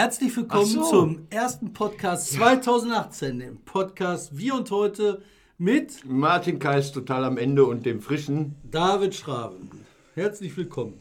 [0.00, 0.82] Herzlich willkommen so.
[0.88, 5.20] zum ersten Podcast 2018, dem Podcast Wir und Heute
[5.58, 8.54] mit Martin Kais total am Ende und dem frischen.
[8.64, 9.68] David Schraven.
[10.14, 10.94] Herzlich willkommen.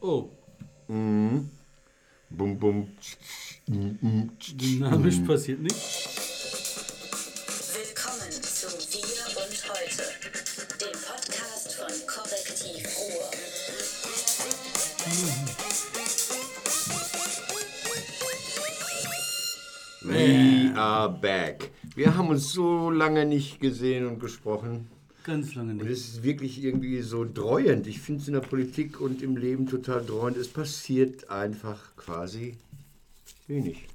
[0.00, 0.28] Oh,
[0.86, 1.50] Bum,
[2.30, 2.86] bum.
[3.66, 6.19] dynamisch passiert nichts.
[20.10, 21.70] We are back.
[21.94, 24.88] Wir haben uns so lange nicht gesehen und gesprochen.
[25.22, 25.90] Ganz lange Und nicht.
[25.90, 27.86] es ist wirklich irgendwie so dreuend.
[27.86, 30.36] Ich finde es in der Politik und im Leben total dreuend.
[30.36, 32.56] Es passiert einfach quasi
[33.46, 33.86] wenig.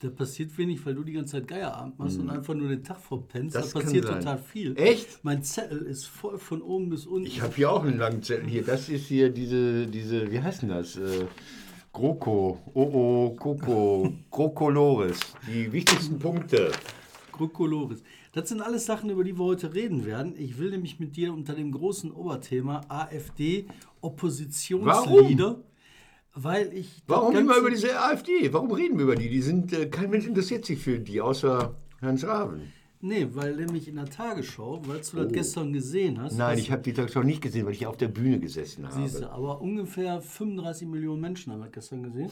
[0.00, 2.98] Da passiert wenig, weil du die ganze Zeit Geierabend machst und einfach nur den Tag
[3.00, 3.56] verpennst.
[3.56, 3.60] Mhm.
[3.60, 4.18] Das da kann passiert sein.
[4.20, 4.78] total viel.
[4.78, 5.22] Echt?
[5.22, 7.26] Mein Zettel ist voll von oben bis unten.
[7.26, 8.46] Ich habe hier auch einen langen Zettel.
[8.48, 10.96] Hier, das ist hier diese, diese wie heißt denn das?
[10.96, 11.26] Äh,
[11.96, 15.18] GroKo, OO, Koko, GroKolores.
[15.48, 16.70] Die wichtigsten Punkte.
[17.32, 18.02] Krokolores.
[18.34, 20.34] Das sind alles Sachen, über die wir heute reden werden.
[20.36, 23.64] Ich will nämlich mit dir unter dem großen Oberthema AfD
[24.02, 25.56] Oppositionsleader,
[26.34, 28.52] weil ich Warum immer über diese AfD?
[28.52, 29.30] Warum reden wir über die?
[29.30, 32.74] Die sind, äh, kein Mensch interessiert sich für die, außer Herrn Schraven.
[33.06, 36.38] Nee, weil nämlich in der Tagesschau, weil du das gestern gesehen hast, Oh.
[36.38, 38.96] Nein, hast- ich habe die Tagesschau nicht gesehen, weil ich auf der Bühne gesessen habe.
[39.08, 42.30] Siehst du, aber ungefähr 35 Millionen Menschen haben das gestern gesehen.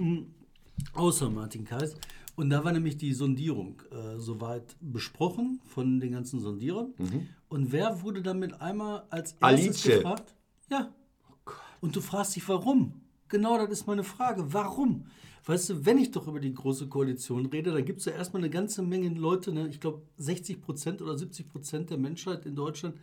[0.00, 0.26] Mhm.
[0.94, 1.94] Außer Martin Kais.
[2.34, 6.92] Und da war nämlich die Sondierung äh, soweit besprochen von den ganzen Sondierern.
[7.48, 9.44] Und wer wurde damit einmal als erstes Mhm.
[9.46, 9.82] Alice.
[9.84, 10.34] gefragt?
[10.70, 10.92] Ja.
[11.80, 12.92] Und du fragst dich, warum?
[13.28, 14.52] Genau, das ist meine Frage.
[14.52, 15.06] Warum?
[15.46, 18.42] Weißt du, wenn ich doch über die Große Koalition rede, dann gibt es ja erstmal
[18.42, 19.68] eine ganze Menge Leute, ne?
[19.68, 22.96] ich glaube 60 Prozent oder 70 Prozent der Menschheit in Deutschland,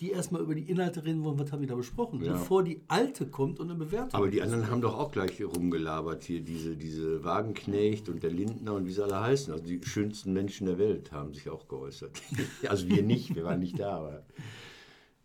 [0.00, 2.32] die erstmal über die Inhalte reden wollen, was haben wir da besprochen, Ja.
[2.32, 4.12] bevor die alte kommt und eine Bewertung.
[4.12, 8.74] Aber die anderen haben doch auch gleich rumgelabert hier, diese, diese Wagenknecht und der Lindner
[8.74, 9.54] und wie sie alle heißen.
[9.54, 12.10] Also die schönsten Menschen der Welt haben sich auch geäußert.
[12.68, 14.22] also wir nicht, wir waren nicht da, aber.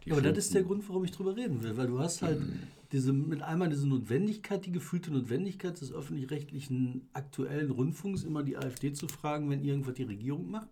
[0.10, 2.40] aber das ist der Grund, warum ich drüber reden will, weil du hast halt
[2.92, 8.94] diese, mit einmal diese Notwendigkeit, die gefühlte Notwendigkeit des öffentlich-rechtlichen aktuellen Rundfunks, immer die AfD
[8.94, 10.70] zu fragen, wenn irgendwas die Regierung macht.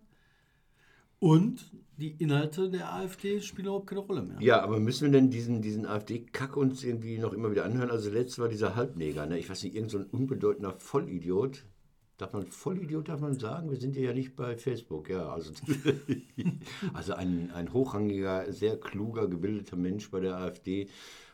[1.18, 4.40] Und die Inhalte der AfD spielen überhaupt keine Rolle mehr.
[4.40, 7.90] Ja, aber müssen wir denn diesen, diesen AfD-Kack uns irgendwie noch immer wieder anhören?
[7.90, 9.38] Also letztes war dieser Halbneger, ne?
[9.38, 11.66] ich weiß nicht, irgend so unbedeutender Vollidiot.
[12.16, 13.70] Darf man Vollidiot, darf man sagen?
[13.70, 15.30] Wir sind ja nicht bei Facebook, ja.
[15.30, 15.52] Also,
[16.94, 20.88] also ein, ein hochrangiger, sehr kluger, gebildeter Mensch bei der AfD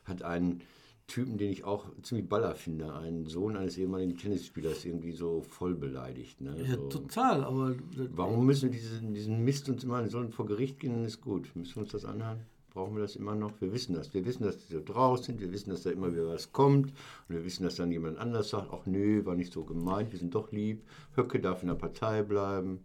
[0.04, 0.62] hat einen
[1.06, 5.74] Typen, den ich auch ziemlich baller finde, einen Sohn eines ehemaligen Tennisspielers irgendwie so voll
[5.74, 6.40] beleidigt.
[6.40, 6.56] Ne?
[6.62, 6.88] Ja, so.
[6.88, 7.76] total, aber
[8.10, 11.54] Warum müssen wir diesen, diesen Mist uns immer, sollen vor Gericht gehen, dann ist gut.
[11.54, 12.40] Müssen wir uns das anhören?
[12.70, 13.58] Brauchen wir das immer noch?
[13.60, 14.12] Wir wissen das.
[14.12, 15.40] Wir wissen, dass die so draus sind.
[15.40, 16.90] Wir wissen, dass da immer wieder was kommt.
[17.28, 20.18] Und wir wissen, dass dann jemand anders sagt, ach nö, war nicht so gemeint, wir
[20.18, 20.82] sind doch lieb.
[21.14, 22.80] Höcke darf in der Partei bleiben.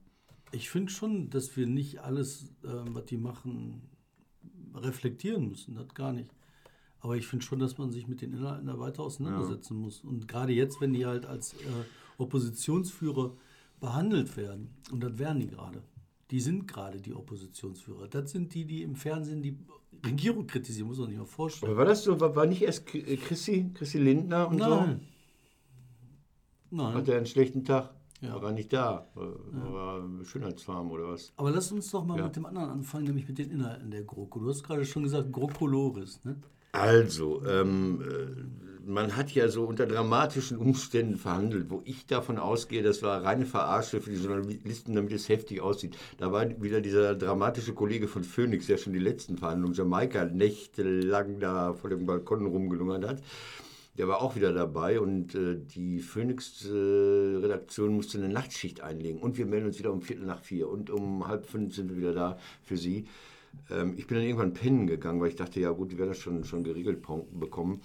[0.51, 3.81] ich finde schon, dass wir nicht alles, ähm, was die machen,
[4.75, 5.75] reflektieren müssen.
[5.75, 6.29] Das gar nicht.
[7.01, 10.03] Aber ich finde schon, dass man sich mit den Inhalten da weiter auseinandersetzen muss.
[10.03, 11.57] Und gerade jetzt, wenn die halt als äh,
[12.17, 13.34] Oppositionsführer
[13.79, 15.81] behandelt werden, und das werden die gerade.
[16.29, 18.07] Die sind gerade die Oppositionsführer.
[18.07, 19.57] Das sind die, die im Fernsehen die
[20.06, 21.72] Regierung kritisieren, muss man sich mal vorstellen.
[21.72, 25.01] Aber war das so, war, war nicht erst äh, Chrissy, Chrissy Lindner und Nein.
[26.69, 26.75] so?
[26.78, 26.94] Nein.
[26.94, 27.94] Hat er einen schlechten Tag?
[28.22, 28.39] Ja.
[28.41, 29.07] War nicht da.
[29.16, 29.33] War,
[29.73, 31.33] war Schönheitsfarm oder was?
[31.38, 32.25] Aber lass uns doch mal Ja.
[32.25, 34.39] mit dem anderen anfangen, nämlich mit den Inhalten der GroKo.
[34.39, 36.35] Du hast gerade schon gesagt, GroKolores, ne?
[36.71, 42.81] Also, ähm, äh, man hat ja so unter dramatischen Umständen verhandelt, wo ich davon ausgehe,
[42.81, 45.97] das war reine Verarsche für die Journalisten, damit es heftig aussieht.
[46.17, 51.39] Da war wieder dieser dramatische Kollege von Phoenix, der schon die letzten Verhandlungen Jamaika nächtelang
[51.39, 53.21] da vor dem Balkon rumgelungert hat.
[53.97, 59.19] Der war auch wieder dabei und äh, die Phoenix-Redaktion musste eine Nachtschicht einlegen.
[59.19, 61.97] Und wir melden uns wieder um Viertel nach vier und um halb fünf sind wir
[61.97, 63.05] wieder da für Sie.
[63.69, 66.19] Ähm, ich bin dann irgendwann pennen gegangen, weil ich dachte, ja gut, die werden das
[66.19, 67.01] schon, schon geregelt
[67.31, 67.81] bekommen.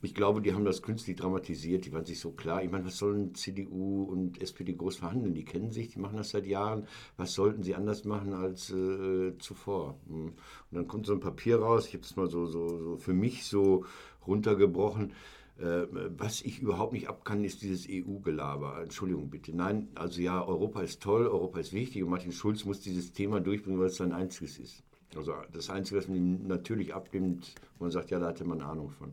[0.00, 2.62] Ich glaube, die haben das künstlich dramatisiert, die waren sich so klar.
[2.62, 5.34] Ich meine, was sollen CDU und SPD groß verhandeln?
[5.34, 6.86] Die kennen sich, die machen das seit Jahren.
[7.16, 9.98] Was sollten sie anders machen als äh, zuvor?
[10.06, 10.26] Hm.
[10.26, 10.34] Und
[10.70, 13.44] dann kommt so ein Papier raus, ich habe das mal so, so, so für mich
[13.46, 13.84] so
[14.24, 15.14] runtergebrochen.
[15.58, 15.86] Äh,
[16.16, 18.80] was ich überhaupt nicht ab kann, ist dieses EU-Gelaber.
[18.80, 19.56] Entschuldigung bitte.
[19.56, 23.40] Nein, also ja, Europa ist toll, Europa ist wichtig und Martin Schulz muss dieses Thema
[23.40, 24.84] durchbringen, weil es sein einziges ist.
[25.16, 28.90] Also das Einzige, was man natürlich abnimmt, wo man sagt, ja, da hatte man Ahnung
[28.90, 29.12] von.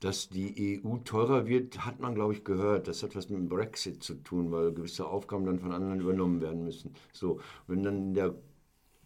[0.00, 2.88] Dass die EU teurer wird, hat man, glaube ich, gehört.
[2.88, 6.42] Das hat was mit dem Brexit zu tun, weil gewisse Aufgaben dann von anderen übernommen
[6.42, 6.94] werden müssen.
[7.12, 8.34] So, wenn dann in der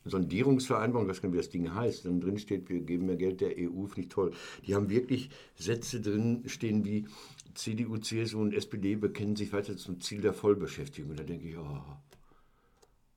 [0.04, 3.86] Sondierungsvereinbarung, nicht, wie das Ding heißt, dann drin steht, wir geben mehr Geld der EU,
[3.86, 4.32] finde ich toll.
[4.66, 7.06] Die haben wirklich Sätze drin stehen wie,
[7.54, 11.16] CDU, CSU und SPD bekennen sich weiter zum Ziel der Vollbeschäftigung.
[11.16, 11.82] Da denke ich, oh,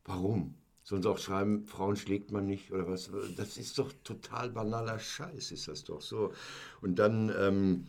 [0.06, 0.56] warum?
[0.84, 3.12] Sollen sie auch schreiben, Frauen schlägt man nicht oder was?
[3.38, 6.34] Das ist doch total banaler Scheiß, ist das doch so.
[6.82, 7.88] Und dann ähm,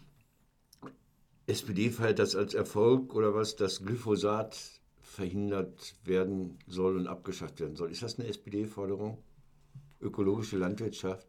[1.47, 4.59] SPD feiert das als Erfolg oder was, dass Glyphosat
[5.01, 7.91] verhindert werden soll und abgeschafft werden soll.
[7.91, 9.19] Ist das eine SPD-Forderung?
[10.01, 11.27] Ökologische Landwirtschaft?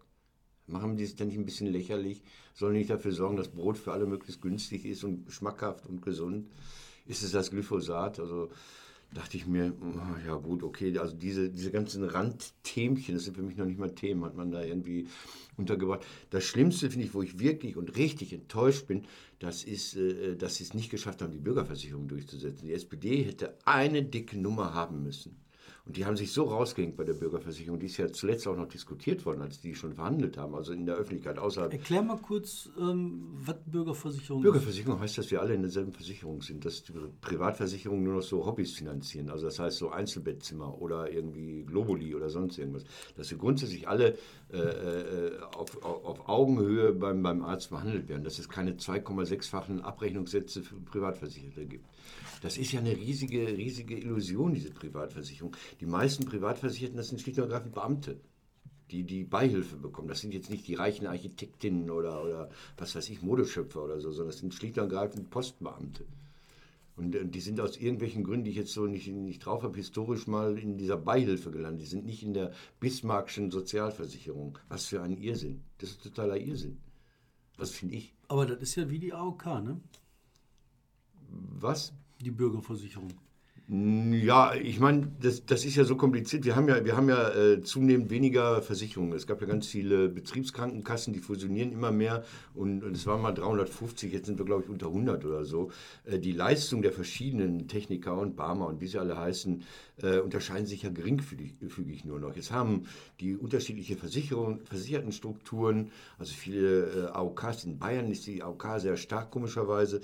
[0.67, 2.23] Machen die es denn nicht ein bisschen lächerlich?
[2.53, 6.49] Sollen nicht dafür sorgen, dass Brot für alle möglichst günstig ist und schmackhaft und gesund?
[7.05, 8.19] Ist es das Glyphosat?
[8.19, 8.49] Also
[9.13, 13.43] dachte ich mir, oh, ja gut, okay, also diese, diese ganzen Randthemchen, das sind für
[13.43, 15.07] mich noch nicht mal Themen, hat man da irgendwie
[15.57, 16.05] untergebracht.
[16.29, 19.05] Das Schlimmste finde ich, wo ich wirklich und richtig enttäuscht bin,
[19.39, 22.67] das ist, äh, dass sie es nicht geschafft haben, die Bürgerversicherung durchzusetzen.
[22.67, 25.37] Die SPD hätte eine dicke Nummer haben müssen.
[25.85, 27.77] Und die haben sich so rausgehängt bei der Bürgerversicherung.
[27.77, 30.85] Die ist ja zuletzt auch noch diskutiert worden, als die schon verhandelt haben, also in
[30.85, 31.73] der Öffentlichkeit außerhalb.
[31.73, 34.43] Erklär mal kurz, ähm, was Bürgerversicherung ist.
[34.43, 38.45] Bürgerversicherung heißt, dass wir alle in derselben Versicherung sind, dass die Privatversicherungen nur noch so
[38.45, 39.29] Hobbys finanzieren.
[39.29, 42.85] Also das heißt so Einzelbettzimmer oder irgendwie Globuli oder sonst irgendwas.
[43.17, 44.17] Dass wir grundsätzlich alle
[44.53, 48.23] äh, äh auf, auf, Augenhöhe beim, beim Arzt behandelt werden.
[48.23, 51.85] Dass es keine 2,6-fachen Abrechnungssätze für Privatversicherte gibt.
[52.41, 55.55] Das ist ja eine riesige, riesige Illusion, diese Privatversicherung.
[55.79, 58.19] Die meisten Privatversicherten, das sind schlicht und ergreifend Beamte,
[58.91, 60.07] die die Beihilfe bekommen.
[60.07, 64.11] Das sind jetzt nicht die reichen Architektinnen oder, oder was weiß ich, Modeschöpfer oder so,
[64.11, 66.05] sondern das sind schlicht und ergreifend Postbeamte.
[66.95, 69.75] Und, und die sind aus irgendwelchen Gründen, die ich jetzt so nicht, nicht drauf habe,
[69.75, 71.81] historisch mal in dieser Beihilfe gelandet.
[71.81, 74.59] Die sind nicht in der Bismarckschen Sozialversicherung.
[74.69, 75.63] Was für ein Irrsinn.
[75.79, 76.77] Das ist totaler Irrsinn.
[77.57, 78.13] Was finde ich.
[78.27, 79.81] Aber das ist ja wie die AOK, ne?
[81.29, 81.93] Was?
[82.23, 83.09] die Bürgerversicherung?
[83.69, 86.43] Ja, ich meine, das, das ist ja so kompliziert.
[86.43, 89.13] Wir haben ja, wir haben ja äh, zunehmend weniger Versicherungen.
[89.13, 92.25] Es gab ja ganz viele Betriebskrankenkassen, die fusionieren immer mehr.
[92.53, 95.71] Und, und es waren mal 350, jetzt sind wir, glaube ich, unter 100 oder so.
[96.03, 99.63] Äh, die Leistung der verschiedenen Techniker und Barmer und wie sie alle heißen,
[100.01, 102.35] äh, unterscheiden sich ja geringfügig nur noch.
[102.35, 102.83] Jetzt haben
[103.21, 105.89] die unterschiedliche Versicherungen, Versichertenstrukturen,
[106.19, 110.01] also viele äh, AOKs, in Bayern ist die AOK sehr stark komischerweise,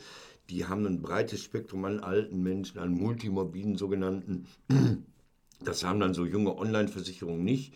[0.49, 4.45] die haben ein breites Spektrum an alten Menschen, an multimorbiden sogenannten.
[5.61, 7.73] Das haben dann so junge Online-Versicherungen nicht.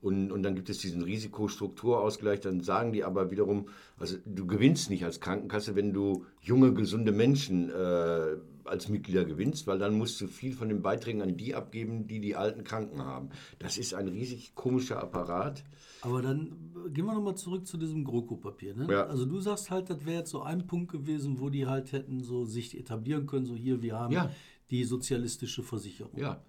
[0.00, 2.40] Und, und dann gibt es diesen Risikostrukturausgleich.
[2.40, 3.68] Dann sagen die aber wiederum,
[3.98, 9.66] also du gewinnst nicht als Krankenkasse, wenn du junge, gesunde Menschen äh, als Mitglieder gewinnst,
[9.66, 13.04] weil dann musst du viel von den Beiträgen an die abgeben, die die alten Kranken
[13.04, 13.30] haben.
[13.58, 15.64] Das ist ein riesig komischer Apparat.
[16.02, 18.74] Aber dann gehen wir nochmal zurück zu diesem GroKo-Papier.
[18.74, 18.88] Ne?
[18.90, 19.06] Ja.
[19.06, 22.22] Also du sagst halt, das wäre jetzt so ein Punkt gewesen, wo die halt hätten
[22.22, 24.30] so sich etablieren können, so hier, wir haben ja.
[24.70, 26.18] die sozialistische Versicherung.
[26.18, 26.42] Ja.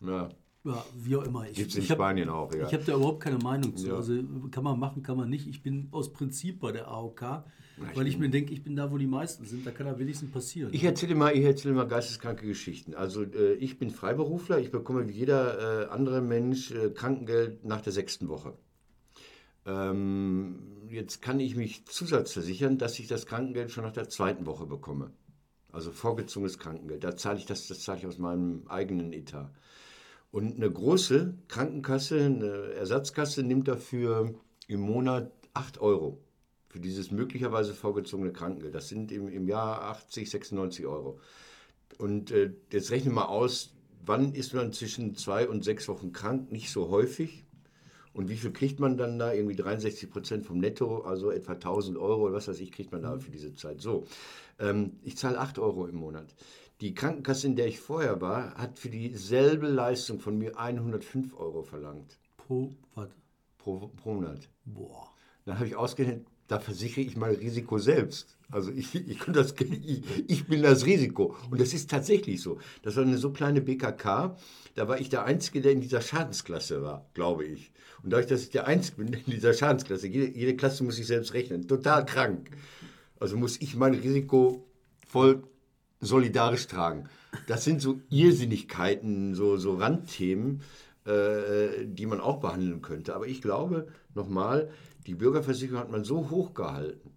[0.00, 0.28] ja.
[0.64, 1.44] Ja, wie auch immer.
[1.46, 2.68] Gibt es in Spanien hab, auch, ja.
[2.68, 3.88] Ich habe da überhaupt keine Meinung zu.
[3.88, 3.96] Ja.
[3.96, 4.14] Also
[4.52, 5.48] kann man machen, kann man nicht.
[5.48, 7.44] Ich bin aus Prinzip bei der AOK,
[7.78, 9.66] ja, weil ich, ich mir denke, ich bin da, wo die meisten sind.
[9.66, 10.72] Da kann da wenigstens passieren.
[10.72, 12.94] Ich erzähle mal, ich erzähle mal geisteskranke Geschichten.
[12.94, 14.58] Also äh, ich bin Freiberufler.
[14.58, 18.54] Ich bekomme wie jeder äh, andere Mensch äh, Krankengeld nach der sechsten Woche.
[19.64, 24.66] Ähm, jetzt kann ich mich zusatzversichern, dass ich das Krankengeld schon nach der zweiten Woche
[24.66, 25.12] bekomme.
[25.70, 27.04] Also vorgezogenes Krankengeld.
[27.04, 29.50] Da zahle ich das, das zahle ich aus meinem eigenen Etat.
[30.30, 34.34] Und eine große Krankenkasse, eine Ersatzkasse nimmt dafür
[34.66, 36.22] im Monat 8 Euro
[36.72, 38.74] für dieses möglicherweise vorgezogene Krankengeld.
[38.74, 41.20] Das sind im, im Jahr 80, 96 Euro.
[41.98, 43.74] Und äh, jetzt rechne mal aus,
[44.06, 46.50] wann ist man zwischen zwei und sechs Wochen krank?
[46.50, 47.44] Nicht so häufig.
[48.14, 49.34] Und wie viel kriegt man dann da?
[49.34, 53.02] Irgendwie 63 Prozent vom Netto, also etwa 1000 Euro oder was weiß ich, kriegt man
[53.02, 53.82] da für diese Zeit.
[53.82, 54.06] So,
[54.58, 56.34] ähm, ich zahle 8 Euro im Monat.
[56.80, 61.62] Die Krankenkasse, in der ich vorher war, hat für dieselbe Leistung von mir 105 Euro
[61.62, 62.18] verlangt.
[62.38, 63.10] Pro, was?
[63.58, 64.48] Pro, pro Monat.
[64.64, 65.10] Boah.
[65.44, 68.36] Dann habe ich ausgerechnet, da versichere ich mein Risiko selbst.
[68.50, 71.34] Also ich, ich, das, ich, ich, bin das Risiko.
[71.50, 72.58] Und das ist tatsächlich so.
[72.82, 74.36] Das war eine so kleine BKK,
[74.74, 77.72] da war ich der Einzige, der in dieser Schadensklasse war, glaube ich.
[78.02, 81.06] Und dadurch, dass ich der Einzige bin in dieser Schadensklasse, jede, jede Klasse muss ich
[81.06, 82.50] selbst rechnen, total krank.
[83.18, 84.66] Also muss ich mein Risiko
[85.06, 85.42] voll
[86.00, 87.08] solidarisch tragen.
[87.46, 90.60] Das sind so Irrsinnigkeiten, so, so Randthemen,
[91.04, 93.14] äh, die man auch behandeln könnte.
[93.14, 94.70] Aber ich glaube, nochmal,
[95.06, 97.12] die Bürgerversicherung hat man so hoch gehalten,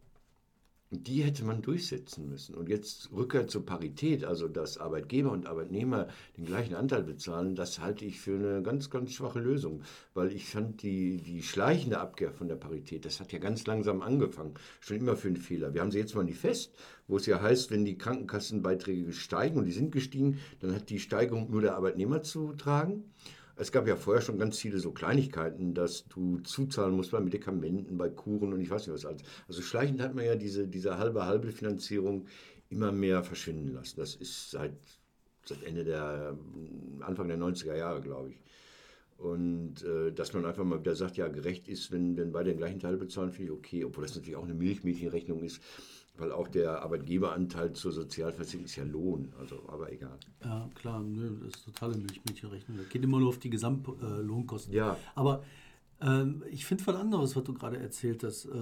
[0.92, 2.56] die hätte man durchsetzen müssen.
[2.56, 7.80] Und jetzt Rückkehr zur Parität, also dass Arbeitgeber und Arbeitnehmer den gleichen Anteil bezahlen, das
[7.80, 9.82] halte ich für eine ganz, ganz schwache Lösung.
[10.14, 14.02] Weil ich fand die, die schleichende Abkehr von der Parität, das hat ja ganz langsam
[14.02, 14.54] angefangen.
[14.80, 15.74] Schon immer für einen Fehler.
[15.74, 16.74] Wir haben sie jetzt mal nicht fest,
[17.08, 21.00] wo es ja heißt, wenn die Krankenkassenbeiträge steigen und die sind gestiegen, dann hat die
[21.00, 23.04] Steigerung nur der Arbeitnehmer zu tragen.
[23.58, 27.98] Es gab ja vorher schon ganz viele so Kleinigkeiten, dass du zuzahlen musst bei Medikamenten,
[27.98, 29.22] bei Kuren und ich weiß nicht was alles.
[29.48, 32.28] Also schleichend hat man ja diese, diese halbe halbe Finanzierung
[32.70, 34.00] immer mehr verschwinden lassen.
[34.00, 34.74] Das ist seit,
[35.46, 36.38] seit Ende der,
[37.00, 38.42] Anfang der 90er Jahre, glaube ich.
[39.18, 42.58] Und äh, dass man einfach mal wieder sagt, ja, gerecht ist, wenn, wenn beide den
[42.58, 45.62] gleichen Teil bezahlen, finde ich okay, obwohl das natürlich auch eine Milchmädchenrechnung ist,
[46.18, 50.18] weil auch der Arbeitgeberanteil zur Sozialversicherung ist ja Lohn, also aber egal.
[50.44, 52.78] Ja, klar, ne, das ist totale Milchmädchenrechnung.
[52.78, 54.74] Das geht immer nur auf die Gesamtlohnkosten.
[54.74, 54.98] Äh, ja.
[55.16, 55.44] Aber
[56.02, 58.62] ähm, ich finde was anderes, was du gerade erzählt hast, äh,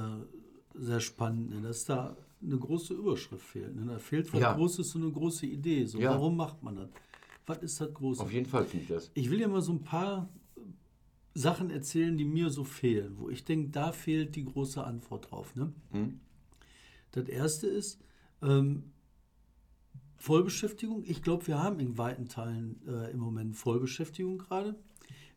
[0.76, 3.76] sehr spannend, ne, dass da eine große Überschrift fehlt.
[3.76, 3.86] Ne?
[3.86, 4.54] Da fehlt was Ja.
[4.54, 5.86] Großes, so eine große Idee.
[5.86, 6.12] So, Ja.
[6.12, 6.90] Warum macht man das?
[7.46, 8.22] Was ist das Große?
[8.24, 9.12] Auf jeden Fall finde ich das.
[9.14, 10.30] Ich will dir mal so ein paar
[11.34, 15.56] Sachen erzählen, die mir so fehlen, wo ich denke, da fehlt die große Antwort drauf.
[15.56, 15.72] Ne?
[15.92, 16.20] Hm?
[17.14, 18.00] Das erste ist
[18.42, 18.92] ähm,
[20.18, 21.04] Vollbeschäftigung.
[21.06, 24.76] Ich glaube, wir haben in weiten Teilen äh, im Moment Vollbeschäftigung gerade.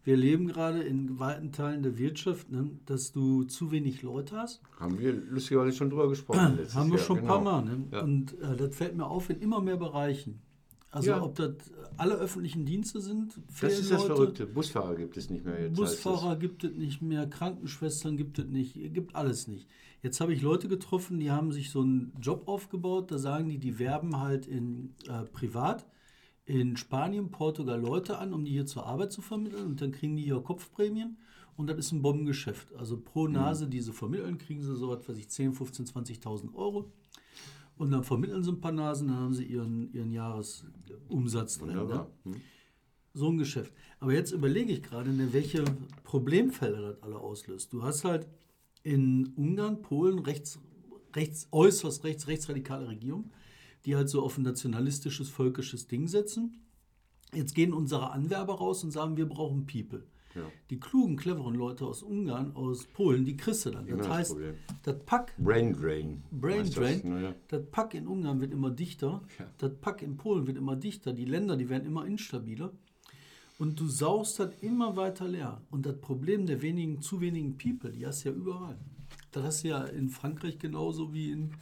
[0.04, 4.62] Wir leben gerade in weiten Teilen der Wirtschaft, ne, dass du zu wenig Leute hast.
[4.78, 6.60] Haben wir lustigerweise schon drüber gesprochen.
[6.74, 7.50] Haben wir Jahr, schon ein paar genau.
[7.50, 7.64] Mal.
[7.64, 7.84] Ne?
[7.90, 8.02] Ja.
[8.02, 10.40] Und äh, das fällt mir auf in immer mehr Bereichen.
[10.96, 11.22] Also Ja.
[11.22, 11.52] ob das
[11.98, 14.14] alle öffentlichen Dienste sind, Das ist das Leute.
[14.14, 14.46] Verrückte.
[14.46, 15.76] Busfahrer gibt es nicht mehr jetzt.
[15.76, 19.68] Busfahrer gibt es nicht mehr, Krankenschwestern gibt es nicht, gibt alles nicht.
[20.02, 23.58] Jetzt habe ich Leute getroffen, die haben sich so einen Job aufgebaut, da sagen die,
[23.58, 25.86] die werben halt in äh, privat
[26.46, 30.16] in Spanien, Portugal Leute an, um die hier zur Arbeit zu vermitteln und dann kriegen
[30.16, 31.18] die hier Kopfprämien
[31.58, 32.74] und das ist ein Bombengeschäft.
[32.76, 36.54] Also pro Nase, die sie vermitteln, kriegen sie so was weiß ich, 10, 15, 20.000
[36.54, 36.90] Euro.
[37.76, 41.76] Und dann vermitteln sie ein paar Nasen, dann haben sie ihren, ihren Jahresumsatz drin.
[41.76, 42.06] Ne?
[42.24, 42.34] Hm.
[43.12, 43.72] so ein Geschäft.
[44.00, 45.64] Aber jetzt überlege ich gerade, ne, welche
[46.04, 47.72] Problemfelder das alle auslöst.
[47.72, 48.26] Du hast halt
[48.82, 50.58] in Ungarn, Polen rechts,
[51.14, 53.30] rechts, äußerst rechts, rechtsradikale Regierung,
[53.84, 56.62] die halt so auf ein nationalistisches, völkisches Ding setzen.
[57.34, 60.04] Jetzt gehen unsere Anwerber raus und sagen, wir brauchen People.
[60.36, 60.42] Ja.
[60.70, 63.86] Die klugen, cleveren Leute aus Ungarn, aus Polen, die kriegst du dann.
[63.86, 64.54] Immer Das das heißt, Problem.
[64.82, 66.22] das Pack Brain Drain.
[66.30, 67.20] Brain heißt das, Drain.
[67.20, 67.34] ne?
[67.48, 69.22] Das Pack in Ungarn wird immer dichter.
[69.38, 69.46] Ja.
[69.58, 71.12] Das Pack in Polen wird immer dichter.
[71.12, 72.72] Die Länder, die werden immer instabiler.
[73.58, 75.62] Und du saust das immer weiter leer.
[75.70, 78.76] Und das Problem der wenigen, zu wenigen People, die hast du ja überall.
[79.32, 81.52] Das hast du ja in Frankreich genauso wie in.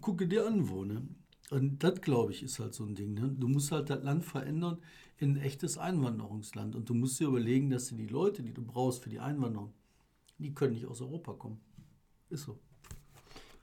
[0.00, 1.02] Gucke dir an, wo, ne?
[1.50, 3.14] Und das, glaube ich, ist halt so ein Ding.
[3.14, 3.34] Ne?
[3.38, 4.76] Du musst halt das Land verändern
[5.18, 6.76] in ein echtes Einwanderungsland.
[6.76, 9.74] Und du musst dir überlegen, dass du die Leute, die du brauchst für die Einwanderung,
[10.38, 11.60] die können nicht aus Europa kommen.
[12.30, 12.58] Ist so.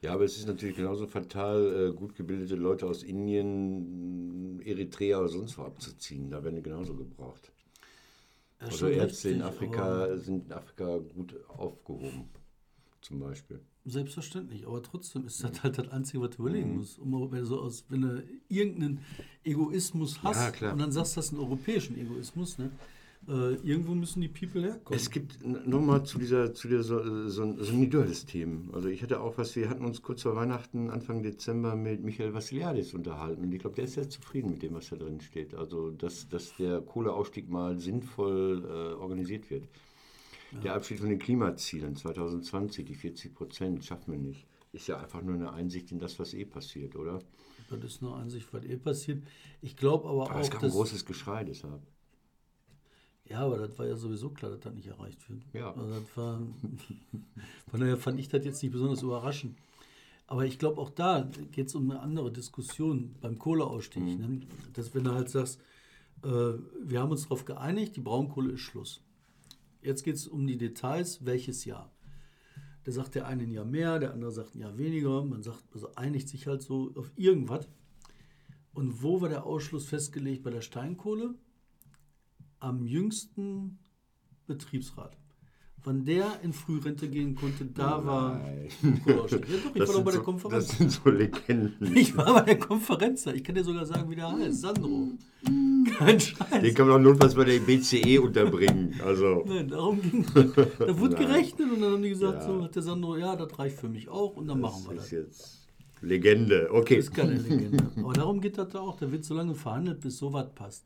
[0.02, 5.30] Ja, aber es ist natürlich genauso fatal, äh, gut gebildete Leute aus Indien, Eritrea oder
[5.30, 6.30] sonst wo abzuziehen.
[6.30, 7.52] Da werden die genauso gebraucht.
[8.60, 12.30] Ja, Also Ärzte in richtig, Afrika aber sind in Afrika gut aufgehoben,
[13.02, 13.62] zum Beispiel.
[13.88, 16.78] Selbstverständlich, aber trotzdem ist das halt das Einzige, was du überlegen Mhm.
[16.80, 16.98] musst.
[16.98, 19.00] Um, wenn, du so aus, wenn du irgendeinen
[19.44, 22.72] Egoismus hast Ja, und dann sagst, das ist ein europäischen Egoismus, ne?
[23.28, 25.00] äh, irgendwo müssen die People herkommen.
[25.00, 28.74] Es gibt nochmal zu dieser, zu dieser so, so, ein- so ein Thema.
[28.74, 32.34] Also ich hatte auch was, wir hatten uns kurz vor Weihnachten, Anfang Dezember, mit Michael
[32.34, 33.44] Vassiliadis unterhalten.
[33.44, 35.54] Und ich glaube, der ist sehr zufrieden mit dem, was da drin steht.
[35.56, 39.64] Also, dass, dass der Kohleausstieg mal sinnvoll äh, organisiert wird.
[40.64, 44.48] Der Abschied von den Klimazielen 2020, die 40 Prozent, schaffen wir nicht.
[44.72, 47.22] Ist ja einfach nur eine Einsicht in das, was eh passiert, oder?
[47.70, 49.24] das ist nur an sich, was eh passiert.
[49.62, 51.82] Ich glaube aber Aber es auch, gab ein großes Geschrei deshalb.
[53.28, 55.42] Ja, aber das war ja sowieso klar, dass das nicht erreicht wird.
[55.54, 55.74] Ja.
[55.74, 56.40] Also das war,
[57.72, 59.58] von daher fand ich das jetzt nicht besonders überraschend.
[60.28, 64.04] Aber ich glaube, auch da geht es um eine andere Diskussion beim Kohleausstieg.
[64.04, 64.42] Ne?
[64.74, 65.60] Dass wenn du halt sagst,
[66.24, 66.28] äh,
[66.84, 69.02] wir haben uns darauf geeinigt, die Braunkohle ist Schluss.
[69.86, 71.92] Jetzt geht es um die Details, welches Jahr.
[72.84, 75.24] Da sagt der eine ein Jahr mehr, der andere sagt ein Jahr weniger.
[75.24, 77.68] Man sagt, also einigt sich halt so auf irgendwas.
[78.74, 81.36] Und wo war der Ausschluss festgelegt bei der Steinkohle?
[82.66, 83.78] am jüngsten
[84.48, 85.16] Betriebsrat.
[85.86, 88.42] Wann der in Frührente gehen konnte, da war
[89.04, 89.48] Kohleausstieg.
[89.48, 90.68] Ja, doch, ich Das war doch bei der so, Konferenz.
[90.68, 91.96] Das sind so Legenden.
[91.96, 93.32] Ich war bei der Konferenz da.
[93.34, 94.62] Ich kann dir sogar sagen, wie der heißt.
[94.62, 95.10] Sandro.
[95.98, 96.62] Kein Scheiß.
[96.64, 99.00] Den kann man auch notfalls bei der BCE unterbringen.
[99.06, 101.28] Also, Nein, darum ging Da wurde Nein.
[101.28, 102.48] gerechnet und dann haben die gesagt, Ja.
[102.48, 105.20] so hat der Sandro, ja, das reicht für mich auch und dann machen das wir
[105.20, 105.46] ist das.
[105.46, 105.68] jetzt
[106.02, 106.70] Legende.
[106.72, 106.96] Okay.
[106.98, 107.92] Das ist keine Legende.
[107.98, 108.98] Aber darum geht das da auch.
[108.98, 110.86] Da wird so lange verhandelt, bis sowas passt.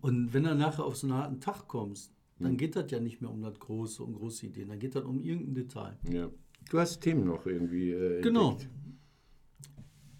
[0.00, 2.10] Und wenn du nachher auf so einen harten Tag kommst,
[2.44, 2.58] dann Hm.
[2.58, 4.68] geht das ja nicht mehr um das Große, um große Ideen.
[4.68, 5.98] Dann geht das um irgendein Detail.
[6.10, 6.30] Ja.
[6.70, 7.90] Du hast Themen noch irgendwie.
[7.92, 8.52] Äh, Genau.
[8.52, 8.70] entdeckt.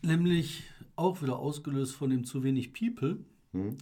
[0.02, 0.64] Nämlich
[0.96, 3.18] auch wieder ausgelöst von dem zu wenig People
[3.52, 3.76] Hm?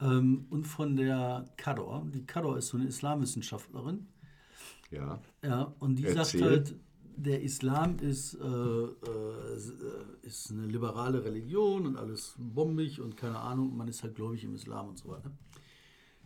[0.00, 2.06] ähm, und von der Kador.
[2.12, 4.06] Die Kador ist so eine Islamwissenschaftlerin.
[4.90, 5.20] Ja.
[5.42, 6.42] Ja, und die sagt Erzähl.
[6.44, 6.74] halt,
[7.16, 8.90] der Islam ist, äh, äh,
[10.22, 14.54] ist eine liberale Religion und alles bombig und keine Ahnung, man ist halt gläubig im
[14.54, 15.30] Islam und so weiter.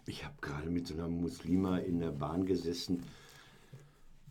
[0.08, 3.02] Ich habe gerade mit so einer Muslima in der Bahn gesessen.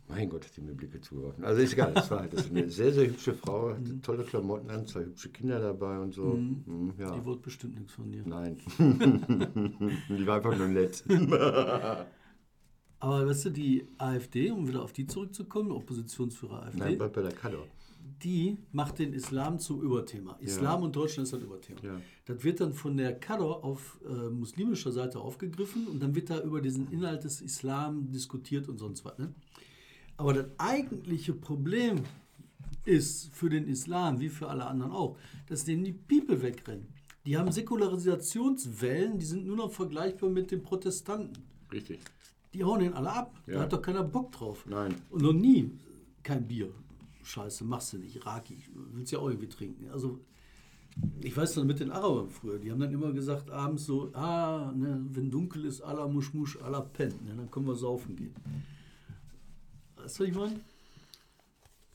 [0.08, 1.44] Mein Gott, hat die mir Blicke zugeworfen.
[1.44, 4.86] Also ist egal, das war halt eine sehr, sehr hübsche Frau, hatte tolle Klamotten an,
[4.86, 6.34] zwei hübsche Kinder dabei und so.
[6.34, 7.14] Mhm, ja.
[7.14, 8.22] Die wurde bestimmt nichts von dir.
[8.26, 8.56] Nein.
[8.78, 11.04] die war einfach nur nett.
[13.00, 17.22] Aber weißt du, die AfD, um wieder auf die zurückzukommen, Oppositionsführer AfD, Nein, bleib bei
[17.22, 17.66] der Kador.
[18.22, 20.36] Die macht den Islam zum Überthema.
[20.40, 21.80] Islam und Deutschland ist ein Überthema.
[21.82, 22.00] Ja.
[22.26, 26.40] Das wird dann von der Kador auf äh, muslimischer Seite aufgegriffen und dann wird da
[26.42, 29.16] über diesen Inhalt des Islam diskutiert und sonst was.
[29.18, 29.32] Ne?
[30.16, 32.00] Aber das eigentliche Problem
[32.84, 36.88] ist für den Islam, wie für alle anderen auch, dass denen die People wegrennen.
[37.24, 41.44] Die haben Säkularisationswellen, die sind nur noch vergleichbar mit den Protestanten.
[41.70, 42.00] Richtig.
[42.54, 43.34] Die hauen den alle ab.
[43.46, 43.60] Da Ja.
[43.60, 44.64] hat doch keiner Bock drauf.
[44.66, 44.94] Nein.
[45.10, 45.70] Und noch nie
[46.22, 46.72] kein Bier.
[47.28, 48.24] Scheiße, machst du nicht.
[48.24, 48.56] Raki,
[48.94, 49.90] willst ja auch irgendwie trinken.
[49.90, 50.18] Also,
[51.20, 54.72] ich weiß noch mit den Arabern früher, die haben dann immer gesagt, abends so, ah,
[54.74, 57.22] ne, wenn dunkel ist, Allah Muschmusch, Allah pennt.
[57.26, 58.34] Ne, dann können wir saufen gehen.
[59.96, 60.60] Weißt du, was ich meine?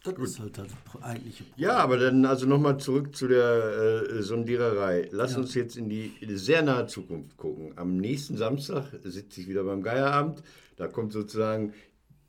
[0.03, 0.67] Das ist halt das
[1.01, 1.63] eigentliche Problem.
[1.65, 5.07] Ja, aber dann also nochmal zurück zu der äh, Sondiererei.
[5.11, 5.37] Lass Ja.
[5.39, 7.71] uns jetzt in die sehr nahe Zukunft gucken.
[7.77, 10.43] Am nächsten Samstag sitze ich wieder beim Geierabend.
[10.75, 11.73] Da kommt sozusagen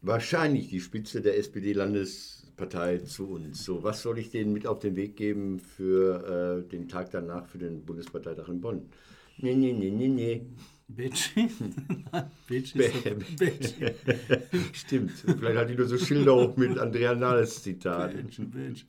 [0.07, 3.65] wahrscheinlich die Spitze der SPD-Landespartei zu uns.
[3.65, 7.47] So, was soll ich denen mit auf den Weg geben für äh, den Tag danach
[7.47, 8.89] für den Bundesparteitag in Bonn?
[9.39, 10.47] Nee, nee, nee, nee, nee.
[10.87, 11.11] Bäh.
[12.47, 12.85] Betschi.
[14.73, 15.13] Stimmt.
[15.13, 18.17] Vielleicht hat die nur so Schilder hoch mit Andrea Nahles Zitaten.
[18.17, 18.87] Mensch, Mensch.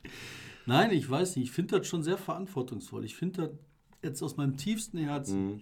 [0.66, 1.46] Nein, ich weiß nicht.
[1.46, 3.06] Ich finde das schon sehr verantwortungsvoll.
[3.06, 3.52] Ich finde das
[4.04, 5.62] jetzt aus meinem tiefsten Herzen,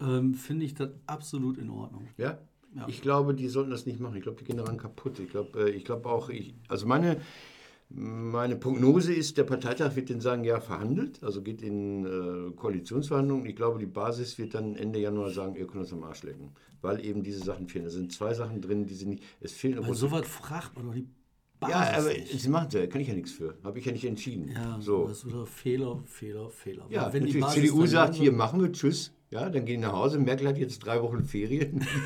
[0.00, 2.08] ähm, finde ich das absolut in Ordnung.
[2.18, 2.38] Ja?
[2.74, 2.86] Ja.
[2.88, 4.16] Ich glaube, die sollten das nicht machen.
[4.16, 5.18] Ich glaube, die gehen daran kaputt.
[5.18, 7.20] Ich glaube, äh, ich glaube auch, ich, also meine,
[7.90, 13.46] meine Prognose ist, der Parteitag wird den sagen, ja, verhandelt, also geht in äh, Koalitionsverhandlungen.
[13.46, 16.52] Ich glaube, die Basis wird dann Ende Januar sagen, ihr könnt uns am Arsch lecken.
[16.80, 17.84] Weil eben diese Sachen fehlen.
[17.84, 20.86] Da sind zwei Sachen drin, die sind nicht, es fehlen Bei aber sowas fragt man
[20.86, 21.06] doch die
[21.60, 22.40] Basis Ja, aber nicht.
[22.40, 23.56] sie machen ja, kann ich ja nichts für.
[23.62, 24.50] Habe ich ja nicht entschieden.
[24.52, 25.06] Ja, so.
[25.06, 26.86] das ist wieder Fehler, Fehler, Fehler.
[26.88, 29.12] Ja, Weil wenn die natürlich, Basis CDU dann sagt, hier machen wir, tschüss.
[29.30, 30.18] Ja, dann gehen die nach Hause.
[30.18, 31.86] Merkel hat jetzt drei Wochen Ferien.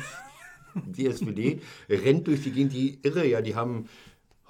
[0.85, 1.59] die SPD
[1.89, 3.27] rennt durch die Gegend, die irre.
[3.27, 3.87] Ja, die haben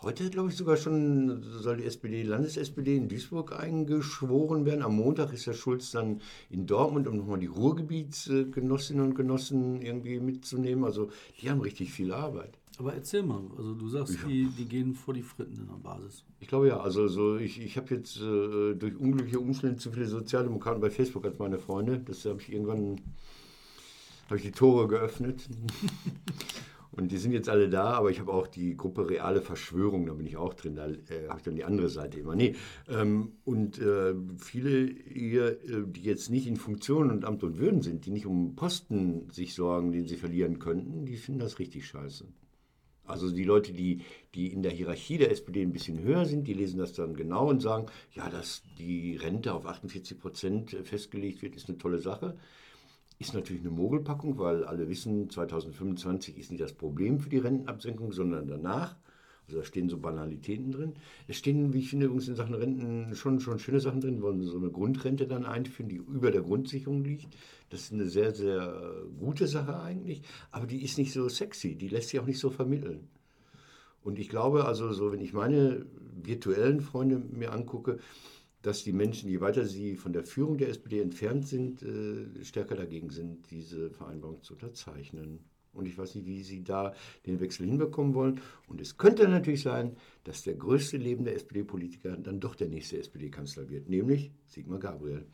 [0.02, 4.84] heute, glaube ich, sogar schon, soll die SPD, Landes-SPD in Duisburg eingeschworen werden.
[4.84, 10.20] Am Montag ist der Schulz dann in Dortmund, um nochmal die Ruhrgebietsgenossinnen und Genossen irgendwie
[10.20, 10.86] mitzunehmen.
[10.86, 11.10] Also
[11.42, 12.58] die haben richtig viel Arbeit.
[12.80, 16.24] Aber erzähl mal, also du sagst, die, die gehen vor die Fritten in der Basis.
[16.40, 20.06] Ich glaube ja, also so ich, ich habe jetzt äh, durch unglückliche Umstände zu viele
[20.06, 22.00] Sozialdemokraten bei Facebook als meine Freunde.
[22.06, 23.02] Das habe ich irgendwann
[24.28, 25.48] habe ich die Tore geöffnet.
[26.98, 30.14] Und die sind jetzt alle da, aber ich habe auch die Gruppe Reale Verschwörung, da
[30.14, 32.36] bin ich auch drin, da äh, habe ich dann die andere Seite immer.
[32.36, 32.56] Nee,
[32.90, 37.84] ähm, und äh, viele hier, äh, die jetzt nicht in Funktion und Amt und Würden
[37.84, 41.86] sind, die nicht um Posten sich sorgen, den sie verlieren könnten, die finden das richtig
[41.86, 42.26] scheiße.
[43.06, 44.02] Also die Leute, die,
[44.34, 47.48] die in der Hierarchie der SPD ein bisschen höher sind, die lesen das dann genau
[47.48, 47.86] und sagen,
[48.16, 52.38] ja, dass die Rente auf 48 Prozent festgelegt wird, ist eine tolle Sache.
[53.20, 58.12] Ist natürlich eine Mogelpackung, weil alle wissen, 2025 ist nicht das Problem für die Rentenabsenkung,
[58.12, 58.96] sondern danach.
[59.48, 60.94] Also da stehen so Banalitäten drin.
[61.28, 64.18] Es stehen, wie ich finde, übrigens in Sachen Renten schon, schon schöne Sachen drin.
[64.18, 67.28] Wir wollen so eine Grundrente dann einführen, die über der Grundsicherung liegt.
[67.70, 70.22] Das ist eine sehr, sehr gute Sache eigentlich.
[70.52, 71.76] Aber die ist nicht so sexy.
[71.76, 73.08] Die lässt sich auch nicht so vermitteln.
[74.04, 75.86] Und ich glaube, also so, wenn ich meine
[76.22, 78.00] virtuellen Freunde mir angucke,
[78.62, 82.76] dass die Menschen, je weiter sie von der Führung der SPD entfernt sind, äh, stärker
[82.76, 85.40] dagegen sind, diese Vereinbarung zu unterzeichnen.
[85.74, 86.96] Und ich weiß nicht, wie sie da
[87.28, 88.42] den Wechsel hinbekommen wollen.
[88.68, 93.70] Und es könnte natürlich sein, dass der größte lebende SPD-Politiker dann doch der nächste SPD-Kanzler
[93.70, 95.26] wird, nämlich Sigmar Gabriel.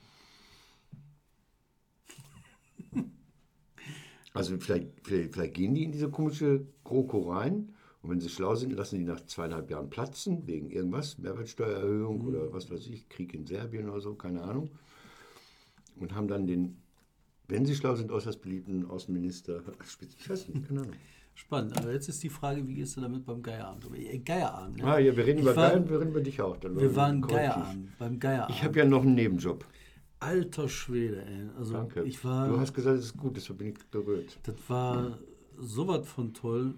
[4.35, 8.53] Also vielleicht, vielleicht, vielleicht gehen die in diese komische GroKo rein und wenn sie schlau
[8.55, 13.33] sind, lassen die nach zweieinhalb Jahren platzen, wegen irgendwas, Mehrwertsteuererhöhung oder was weiß ich, Krieg
[13.33, 14.69] in Serbien oder so, keine Ahnung.
[15.99, 16.77] Und haben dann den,
[17.47, 19.61] wenn sie schlau sind, äußerst beliebten Außenminister,
[20.19, 20.95] ich weiß nicht, keine Ahnung.
[21.35, 21.77] Spannend.
[21.79, 23.89] Aber jetzt ist die Frage, wie gehst du damit beim Geierabend?
[23.95, 24.83] Äh, Geierabend, ne?
[24.83, 26.57] Ah, ja, wir reden Ich über war- und wir reden über dich auch.
[26.57, 27.21] Dann Wir waren.
[27.21, 28.55] Geierabend, beim Geierabend.
[28.55, 29.65] Ich habe ja noch einen Nebenjob.
[30.19, 31.49] Alter Schwede, ey.
[31.57, 32.03] Also Danke.
[32.03, 34.37] ich war, du hast gesagt, es ist gut, deshalb bin ich berührt.
[34.43, 35.17] das war
[35.57, 36.75] sowas von toll.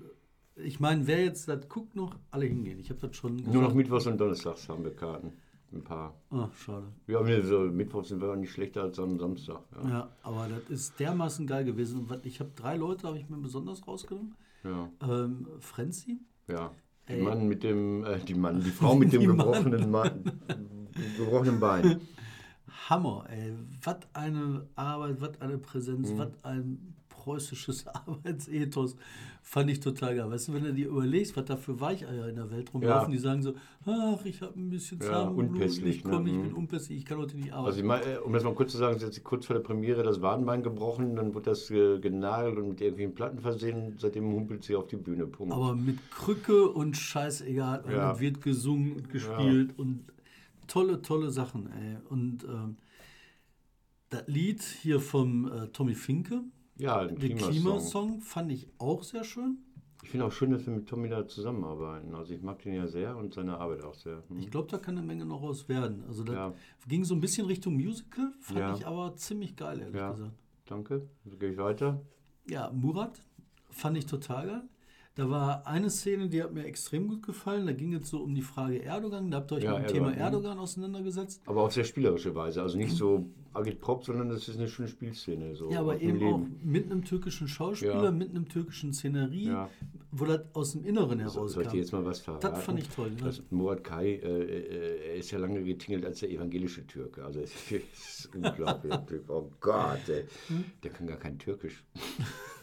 [0.56, 2.80] Ich meine, wer jetzt das guckt noch, alle hingehen.
[2.80, 5.34] Ich habe das schon Nur noch Mittwochs und Donnerstags haben wir Karten.
[5.74, 6.14] Ein paar.
[6.30, 6.88] Ah, schade.
[7.08, 9.62] Ja, nee, so Mittwochs sind wir auch nicht schlechter als am Samstag.
[9.84, 9.90] Ja.
[9.90, 12.08] Ja, aber das ist dermaßen geil gewesen.
[12.24, 14.36] Ich habe drei Leute, habe ich mir besonders rausgenommen.
[14.64, 16.72] Ja, Ähm, Frenzy, ja.
[17.10, 17.22] Die.
[17.22, 20.24] Mann mit dem, äh, die Mann, die Frau mit dem Die gebrochenen, Mann,
[21.18, 22.02] gebrochenen Bein.
[22.90, 23.54] Hammer, ey.
[23.84, 28.96] Was eine Arbeit, was eine Präsenz, was ein preußisches Arbeitsethos.
[29.42, 30.30] Fand ich total geil.
[30.30, 33.16] Weißt du, wenn du dir überlegst, was da für Weicheier in der Welt rumlaufen, Ja.
[33.18, 33.54] die sagen so,
[33.86, 36.30] ach, ich habe ein bisschen Ja, unpässlich, ich komme ne?
[36.32, 36.42] ich Mhm.
[36.44, 37.68] bin unpässlich, ich kann heute nicht arbeiten.
[37.68, 40.22] Also ich meine, um das mal kurz zu sagen, jetzt kurz vor der Premiere das
[40.22, 43.96] Wadenbein gebrochen, dann wurde das äh, genagelt und mit irgendwelchen Platten versehen.
[43.98, 45.26] Seitdem humpelt sie auf die Bühne.
[45.28, 45.54] Punkt.
[45.54, 47.82] Aber mit Krücke und scheißegal.
[47.86, 48.14] Und Ja.
[48.14, 50.06] es wird gesungen und gespielt und
[50.68, 51.98] tolle, tolle Sachen, ey.
[52.10, 52.78] Und ähm,
[54.10, 56.42] das Lied hier vom äh, Tommy Finke,
[56.78, 57.52] ja, ein den Klimasong.
[57.52, 59.58] Klimasong, fand ich auch sehr schön.
[60.04, 62.14] Ich finde auch schön, dass wir mit Tommy da zusammenarbeiten.
[62.14, 64.22] Also ich mag den ja sehr und seine Arbeit auch sehr.
[64.30, 64.38] Hm.
[64.38, 66.04] Ich glaube, da kann eine Menge noch raus werden.
[66.08, 66.54] Also das Ja.
[66.88, 68.76] ging so ein bisschen Richtung Musical, fand Ja.
[68.76, 70.12] ich aber ziemlich geil, ehrlich Ja.
[70.12, 70.34] gesagt.
[70.68, 71.08] Danke.
[71.26, 72.02] So gehe ich weiter.
[72.48, 73.20] Ja, Murat
[73.72, 74.62] fand ich total geil.
[75.16, 77.66] Da war eine Szene, die hat mir extrem gut gefallen.
[77.68, 79.32] Da ging es so um die Frage Erdogan.
[79.32, 80.22] Da habt ihr euch Ja, mit dem Thema Erdogan, mhm.
[80.36, 81.42] Erdogan auseinandergesetzt.
[81.46, 82.62] Aber auf sehr spielerische Weise.
[82.62, 85.56] Also nicht so agitprop, sondern das ist eine schöne Spielszene.
[85.56, 88.12] So Ja, aber eben auch mit einem türkischen Schauspieler, Ja.
[88.12, 89.70] mit einem türkischen Szenerie, Ja.
[90.12, 91.48] wo das aus dem Inneren herauskam.
[91.48, 92.48] soll ich dir jetzt mal was verraten?
[92.52, 93.18] Das fand ich toll, ne?
[93.24, 97.24] Das Murat Kai, äh, äh, er ist ja lange getingelt als der evangelische Türke.
[97.24, 97.40] Also
[97.72, 98.94] es ist unglaublich.
[99.30, 100.26] oh Gott, ey.
[100.50, 100.66] Hm?
[100.84, 101.86] der kann gar kein Türkisch.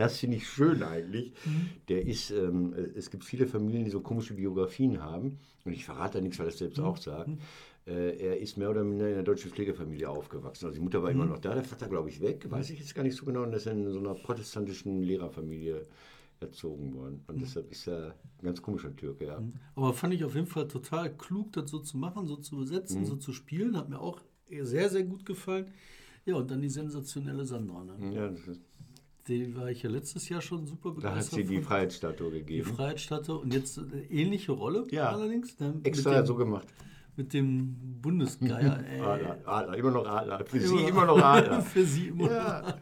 [0.00, 1.32] Das finde ich schön eigentlich.
[1.44, 1.68] Hm?
[1.88, 5.38] Der ist, ähm, es gibt viele Familien, die so komische Biografien haben.
[5.64, 6.84] Und ich verrate da nichts, weil es selbst Hm?
[6.84, 7.30] auch sagt.
[7.86, 10.64] Äh, er ist mehr oder minder in einer deutschen Pflegefamilie aufgewachsen.
[10.66, 11.16] Also die Mutter war Hm?
[11.20, 12.50] immer noch da, der Vater, glaube ich, weg.
[12.50, 13.42] Weiß ich jetzt gar nicht so genau.
[13.42, 15.86] Und er ist in so einer protestantischen Lehrerfamilie
[16.40, 17.22] erzogen worden.
[17.26, 19.42] Und deshalb ist er ein ganz komischer Türke, ja.
[19.74, 22.60] Aber fand ich auf jeden Fall total klug, das so zu machen, so zu Mhm.
[22.60, 23.76] besetzen, so zu spielen.
[23.76, 24.18] Hat mir auch
[24.62, 25.66] sehr, sehr gut gefallen.
[26.24, 27.84] Ja, und dann die sensationelle Sandra.
[27.84, 28.14] Ne?
[28.14, 28.60] Ja, das ist,
[29.30, 31.34] Die war ich ja letztes Jahr schon super da hat begeistert.
[31.38, 31.62] sie die.
[31.62, 32.74] Freiheitsstatue die gegeben.
[32.74, 35.10] Freiheitsstatte und jetzt eine ähnliche Rolle Ja.
[35.10, 35.58] allerdings.
[35.60, 35.80] Ne?
[35.84, 36.66] Extra dem, so gemacht.
[37.16, 38.82] mit dem Bundesgeier.
[38.92, 39.00] ey.
[39.00, 40.44] Adler, Adler, immer noch Adler.
[40.44, 41.62] Für sie Immer- immer noch Adler.
[41.74, 42.30] Für sie immer noch.
[42.32, 42.74] Ja.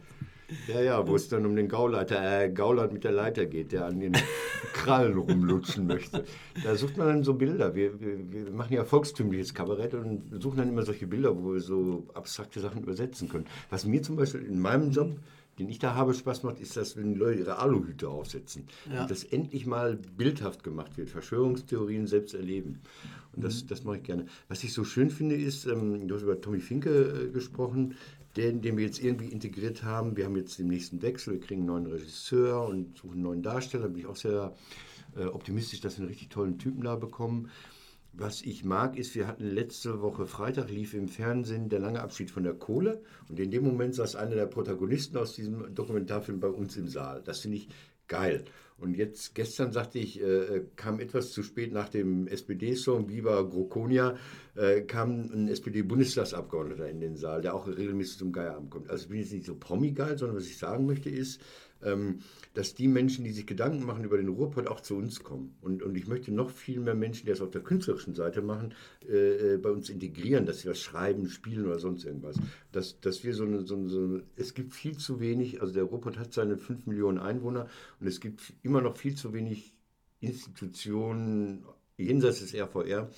[0.67, 3.85] Ja, ja, wo es dann um den Gauleiter, äh, Gaulert mit der Leiter geht, der
[3.85, 4.13] an den
[4.73, 6.25] Krallen rumlutschen möchte.
[6.63, 7.75] Da sucht man dann so Bilder.
[7.75, 11.59] Wir, wir, wir machen ja volkstümliches Kabarett und suchen dann immer solche Bilder, wo wir
[11.59, 13.45] so abstrakte Sachen übersetzen können.
[13.69, 15.11] Was mir zum Beispiel in meinem Job,
[15.59, 18.65] den ich da habe, Spaß macht, ist das, wenn die Leute ihre Aluhüte aufsetzen.
[18.91, 19.01] Ja.
[19.01, 21.09] Und das endlich mal bildhaft gemacht wird.
[21.09, 22.79] Verschwörungstheorien selbst erleben.
[23.33, 24.25] Und das, das mache ich gerne.
[24.47, 27.95] Was ich so schön finde, ist, ähm, du hast über Tommy Finke äh, gesprochen,
[28.37, 30.15] den, den wir jetzt irgendwie integriert haben.
[30.15, 33.43] Wir haben jetzt den nächsten Wechsel, wir kriegen einen neuen Regisseur und suchen einen neuen
[33.43, 33.83] Darsteller.
[33.83, 34.55] Da bin ich auch sehr
[35.17, 37.49] äh, optimistisch, dass wir einen richtig tollen Typen da bekommen.
[38.13, 42.31] Was ich mag, ist, wir hatten letzte Woche Freitag lief im Fernsehen der lange Abschied
[42.31, 43.01] von der Kohle.
[43.29, 47.21] Und in dem Moment saß einer der Protagonisten aus diesem Dokumentarfilm bei uns im Saal.
[47.23, 47.69] Das finde ich
[48.07, 48.43] geil.
[48.77, 54.15] Und jetzt, gestern sagte ich, äh, kam etwas zu spät nach dem SPD-Song Viva Grokonia,
[54.55, 58.89] äh, kam ein SPD-Bundestagsabgeordneter in den Saal, der auch regelmäßig zum Geierabend kommt.
[58.89, 61.41] Also ich bin jetzt nicht so promi-geil, sondern was ich sagen möchte ist,
[62.53, 65.55] dass die Menschen, die sich Gedanken machen über den Ruhrpott, auch zu uns kommen.
[65.61, 68.73] Und, und ich möchte noch viel mehr Menschen, die das auf der künstlerischen Seite machen,
[69.07, 72.35] äh, äh, bei uns integrieren, dass sie das schreiben, spielen oder sonst irgendwas.
[72.73, 75.73] Dass, dass wir so eine, so, eine, so eine, es gibt viel zu wenig, also
[75.73, 77.67] der Ruhrpott hat seine 5 Millionen Einwohner
[77.99, 79.73] und es gibt immer noch viel zu wenig
[80.19, 81.63] Institutionen
[81.97, 83.09] jenseits des RVR,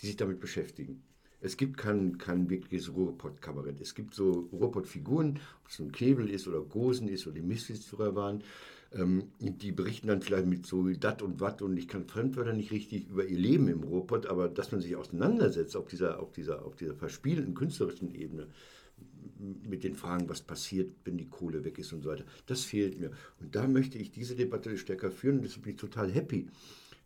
[0.00, 1.02] die sich damit beschäftigen.
[1.44, 3.78] Es gibt kein, kein wirkliches Ruhrpott-Kabarett.
[3.78, 8.14] Es gibt so Ruhrpott-Figuren, ob es nun Knebel ist oder Gosen ist oder die Misfits-Führer
[8.14, 8.42] waren.
[8.92, 12.70] Ähm, die berichten dann vielleicht mit so dat und wat und ich kann Fremdwörter nicht
[12.72, 16.64] richtig über ihr Leben im Ruhrpott, aber dass man sich auseinandersetzt auf dieser, auf dieser,
[16.64, 18.46] auf dieser verspielten künstlerischen Ebene
[19.68, 22.98] mit den Fragen, was passiert, wenn die Kohle weg ist und so weiter, das fehlt
[22.98, 23.10] mir.
[23.38, 26.46] Und da möchte ich diese Debatte stärker führen und deshalb bin ich total happy,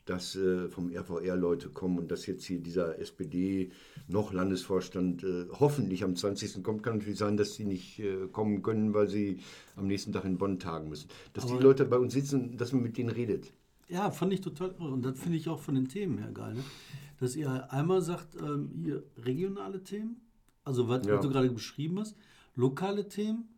[0.09, 3.71] dass äh, vom RVR Leute kommen und dass jetzt hier dieser SPD
[4.09, 6.63] noch Landesvorstand äh, hoffentlich am 20.
[6.63, 6.83] kommt.
[6.83, 9.41] Kann natürlich sein, dass sie nicht äh, kommen können, weil sie
[9.77, 11.09] am nächsten Tag in Bonn tagen müssen.
[11.35, 13.53] Dass die Leute bei uns sitzen, dass man mit denen redet.
[13.89, 14.93] Ja, fand ich total irre.
[14.93, 16.55] Und das finde ich auch von den Themen her geil.
[16.55, 16.65] Ne?
[17.21, 20.21] Dass ihr einmal sagt, ähm, hier regionale Themen,
[20.65, 21.15] also was, Ja.
[21.17, 22.17] was du gerade beschrieben hast,
[22.55, 23.49] lokale Themen,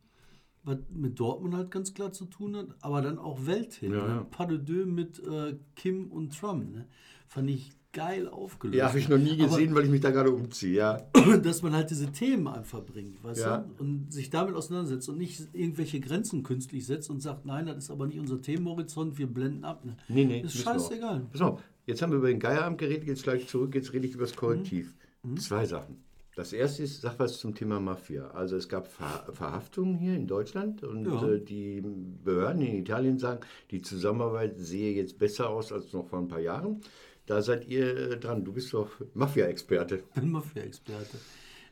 [0.65, 3.99] was mit Dortmund halt ganz klar zu tun hat, aber dann auch Weltthemen.
[3.99, 4.27] Ja, ne?
[4.31, 6.71] Pas de deux mit äh, Kim und Trump.
[6.75, 6.87] Ne?
[7.29, 8.79] Fand ich geil aufgelöst.
[8.79, 10.75] Ja, habe ich noch nie Aber- gesehen, weil ich mich da gerade umziehe.
[10.77, 11.01] Ja.
[11.43, 13.59] dass man halt diese Themen einfach bringt, weißt Ja.
[13.59, 13.83] du?
[13.83, 17.91] Und sich damit auseinandersetzt und nicht irgendwelche Grenzen künstlich setzt und sagt, nein, das ist
[17.91, 19.85] aber nicht unser Themenhorizont, wir blenden ab.
[19.85, 19.97] Ne?
[20.09, 20.41] Nee, nee.
[20.43, 21.27] Ist scheißegal.
[21.33, 24.15] Pass auf, jetzt haben wir über den Geierabend geredet, jetzt gleich zurück, jetzt rede ich
[24.15, 24.95] über das Korrektiv.
[25.25, 25.37] Mhm.
[25.39, 25.97] Zwei Sachen.
[26.37, 28.29] Das erste ist, sag was zum Thema Mafia.
[28.31, 31.29] Also es gab Ver Verhaftungen hier in Deutschland und Ja.
[31.29, 33.41] äh, die Behörden in Italien sagen,
[33.71, 36.81] die Zusammenarbeit sehe jetzt besser aus als noch vor ein paar Jahren.
[37.27, 38.45] Da seid ihr äh, dran.
[38.45, 40.03] Du bist doch Mafia-Experte.
[40.15, 41.19] bin Mafia-Experte.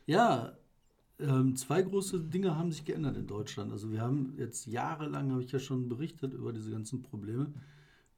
[0.05, 0.53] Ja,
[1.21, 3.73] Ähm, zwei große Dinge haben sich geändert in Deutschland.
[3.73, 7.51] Also wir haben jetzt jahrelang, habe ich ja schon berichtet über diese ganzen Probleme,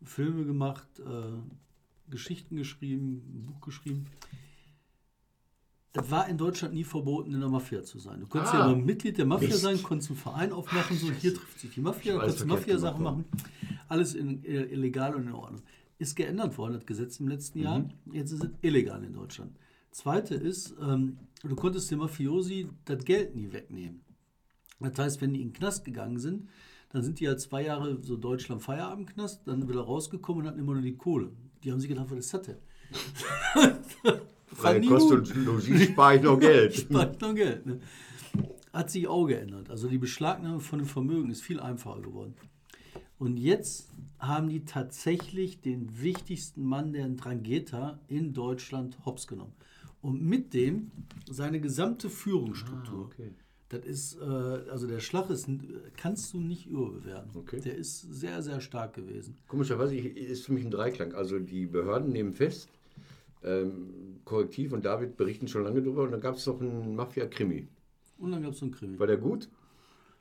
[0.03, 4.05] Filme gemacht, äh, Geschichten geschrieben, ein Buch geschrieben.
[5.93, 8.21] Es war in Deutschland nie verboten, in der Mafia zu sein.
[8.21, 8.59] Du konntest Ah.
[8.59, 9.61] ja aber Mitglied der Mafia Mist.
[9.61, 13.25] sein, konntest einen Verein aufmachen, so hier trifft sich die Mafia, konntest Mafia-Sachen machen.
[13.89, 15.61] Alles in, äh, illegal und in Ordnung.
[15.99, 17.63] Ist geändert worden, das Gesetz im letzten Mhm.
[17.65, 17.89] Jahr.
[18.13, 19.51] Jetzt ist es illegal in Deutschland.
[19.91, 24.01] Zweite ist, ähm, du konntest dem Mafiosi das Geld nie wegnehmen.
[24.79, 26.47] Das heißt, wenn die in den Knast gegangen sind,
[26.89, 30.73] dann sind die ja zwei Jahre so Deutschland Feierabendknast, dann wieder rausgekommen und hatten immer
[30.73, 31.31] nur die Kohle.
[31.63, 32.57] Die haben sich gedacht, was ist das denn?
[34.55, 35.35] Freie nie Kost gut.
[35.35, 36.75] und Logis spare ich noch Geld.
[36.75, 37.65] Spart noch Geld.
[37.65, 37.79] Ne?
[38.73, 39.69] Hat sich auch geändert.
[39.69, 42.33] Also die Beschlagnahme von dem Vermögen ist viel einfacher geworden.
[43.19, 49.53] Und jetzt haben die tatsächlich den wichtigsten Mann der Drangheta in Deutschland hops genommen.
[50.01, 50.89] Und mit dem
[51.29, 52.99] seine gesamte Führungsstruktur.
[52.99, 53.31] Ah, okay.
[53.69, 55.47] Das ist, äh, also der Schlag ist,
[55.95, 57.31] kannst du nicht überbewerten.
[57.35, 57.61] Okay.
[57.61, 59.37] Der ist sehr, sehr stark gewesen.
[59.47, 61.13] Komischerweise ich- ist für mich ein Dreiklang.
[61.13, 62.69] Also die Behörden nehmen fest,
[63.43, 67.67] ähm, Korrektiv und David berichten schon lange drüber und dann gab es noch einen Mafia-Krimi.
[68.17, 68.99] Und dann gab es so einen Krimi.
[68.99, 69.49] War der gut?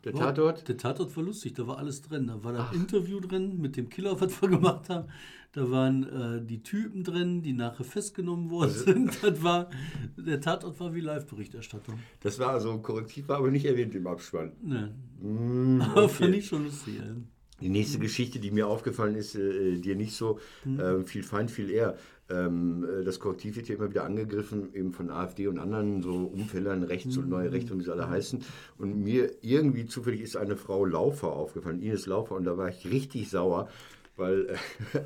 [0.04, 0.66] Der Ja, Tatort?
[0.68, 2.28] Der Tatort war lustig, da war alles drin.
[2.28, 5.08] Da war das Interview drin mit dem Killer, was wir gemacht haben.
[5.52, 9.22] Da waren äh, die Typen drin, die nachher festgenommen worden Also sind.
[9.22, 9.68] Das war,
[10.16, 12.06] der Tatort war wie Live-Berichterstattung.
[12.20, 14.52] Das war also Korrektiv, war aber nicht erwähnt im Abspann.
[14.62, 14.94] Ne.
[15.20, 16.14] Mm, Aber okay.
[16.14, 16.98] fand ich schon lustig.
[17.00, 17.16] ey.
[17.60, 20.38] Die nächste Geschichte, die mir aufgefallen ist, äh, dir nicht so
[20.78, 21.98] äh, viel Feind, viel eher.
[22.30, 26.14] Ähm, äh, das Korrektiv wird ja immer wieder angegriffen, eben von AfD und anderen so
[26.14, 28.44] Umfällern, rechts und neue Rechte und wie sie alle heißen.
[28.78, 32.90] Und mir irgendwie zufällig ist eine Frau Laufer aufgefallen, Ines Laufer, und da war ich
[32.90, 33.68] richtig sauer,
[34.16, 34.56] weil äh,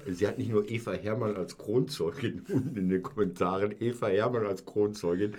[0.13, 4.65] sie hat nicht nur Eva Hermann als Kronzeugin unten in den Kommentaren, Eva Hermann als
[4.65, 5.33] Kronzeugin.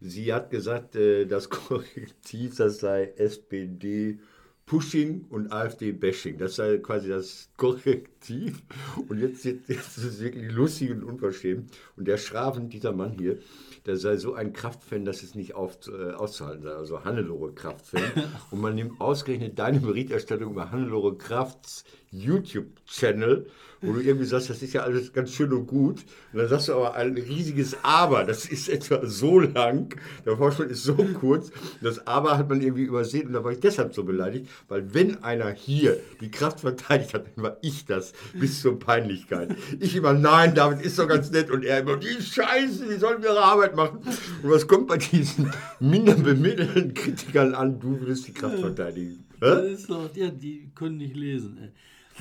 [0.00, 4.18] Sie hat gesagt, äh, das Korrektiv, das sei SPD.
[4.66, 6.38] Pushing und AfD-Bashing.
[6.38, 8.62] Das sei quasi das Korrektiv.
[9.08, 11.70] Und jetzt, jetzt, jetzt ist es wirklich lustig und unverschämt.
[11.96, 13.38] Und der Schraven, dieser Mann hier,
[13.86, 16.72] der sei so ein Kraftfan, dass es nicht auf, äh, auszuhalten sei.
[16.72, 18.02] Also Hannelore Kraftfan.
[18.50, 23.46] Und man nimmt ausgerechnet deine Berichterstattung über Hannelore Krafts YouTube-Channel,
[23.86, 26.04] wo du irgendwie sagst, das ist ja alles ganz schön und gut.
[26.32, 28.24] Und dann sagst du aber ein riesiges Aber.
[28.24, 29.94] Das ist etwa so lang.
[30.24, 31.50] Der Vorspann ist so kurz.
[31.80, 33.28] Das Aber hat man irgendwie übersehen.
[33.28, 37.26] Und da war ich deshalb so beleidigt, weil wenn einer hier die Kraft verteidigt hat,
[37.36, 39.54] dann war ich das bis zur Peinlichkeit.
[39.80, 41.50] Ich immer, nein, David ist doch ganz nett.
[41.50, 44.00] Und er immer, die Scheiße, die sollen ihre Arbeit machen.
[44.42, 47.78] Und was kommt bei diesen minder bemittelten Kritikern an?
[47.80, 49.24] Du willst die Kraft verteidigen.
[49.40, 51.58] Das ist doch, ja, die können nicht lesen.
[51.60, 51.70] Ey.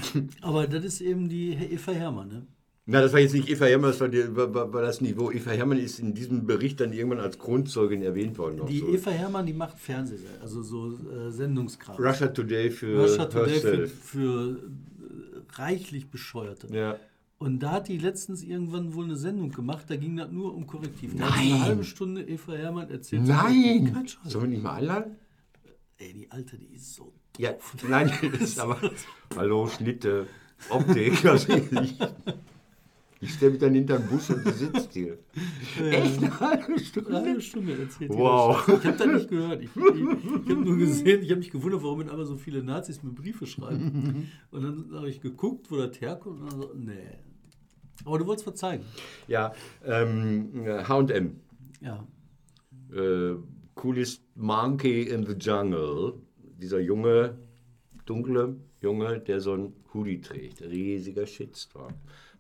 [0.42, 2.28] Aber das ist eben die Eva Hermann.
[2.28, 2.48] Ne?
[2.88, 5.32] Na, das war jetzt nicht Eva Hermann, das war, die, war, war das Niveau.
[5.32, 8.62] Eva Hermann ist in diesem Bericht dann irgendwann als Grundzeugin erwähnt worden.
[8.68, 8.90] Die so.
[8.90, 11.98] Eva Hermann, die macht Fernseh, also so äh, Sendungskram.
[11.98, 16.68] Russia Today für Russia Today für, für äh, reichlich Bescheuerte.
[16.72, 16.98] Ja.
[17.38, 20.68] Und da hat die letztens irgendwann wohl eine Sendung gemacht, da ging das nur um
[20.68, 21.18] Korrektiv.
[21.18, 21.54] Da hat Nein.
[21.54, 23.24] eine halbe Stunde Eva Hermann erzählt.
[23.26, 23.96] Nein!
[24.26, 25.16] Sollen wir nicht mal einladen?
[25.98, 27.54] Ey, die Alte, die ist so Ja,
[27.88, 28.78] nein, ist aber.
[29.36, 30.28] Hallo, Schnitte,
[30.70, 31.24] Optik.
[31.26, 32.00] Also ich
[33.22, 35.18] ich stelle mich dann hinter den Bus und sie sitzt hier.
[35.80, 37.14] Echt eine halbe eine Stunde?
[37.14, 38.12] halbe Stunde erzählt.
[38.12, 38.68] die Wow.
[38.68, 39.62] Ich habe das nicht gehört.
[39.64, 42.62] Ich, ich, ich habe nur gesehen, ich habe mich gewundert, warum mit einmal so viele
[42.62, 44.30] Nazis mir Briefe schreiben.
[44.52, 47.18] Und dann habe ich geguckt, wo das herkommt und dann so, nee.
[48.04, 48.82] Aber du wolltest verzeihen.
[49.28, 49.54] Ja,
[49.84, 50.52] ähm,
[50.88, 51.40] HM.
[51.82, 52.06] Ja.
[52.94, 53.36] äh,
[53.76, 56.14] coolest Monkey in the Jungle.
[56.58, 57.38] Dieser junge,
[58.06, 60.62] dunkle Junge, der so ein Hoodie trägt.
[60.62, 61.94] Riesiger Shitstorm.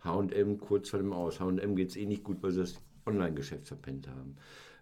[0.03, 1.39] HM kurz vor dem Aus.
[1.39, 4.37] HM geht es eh nicht gut, weil sie das Online-Geschäft verpennt haben.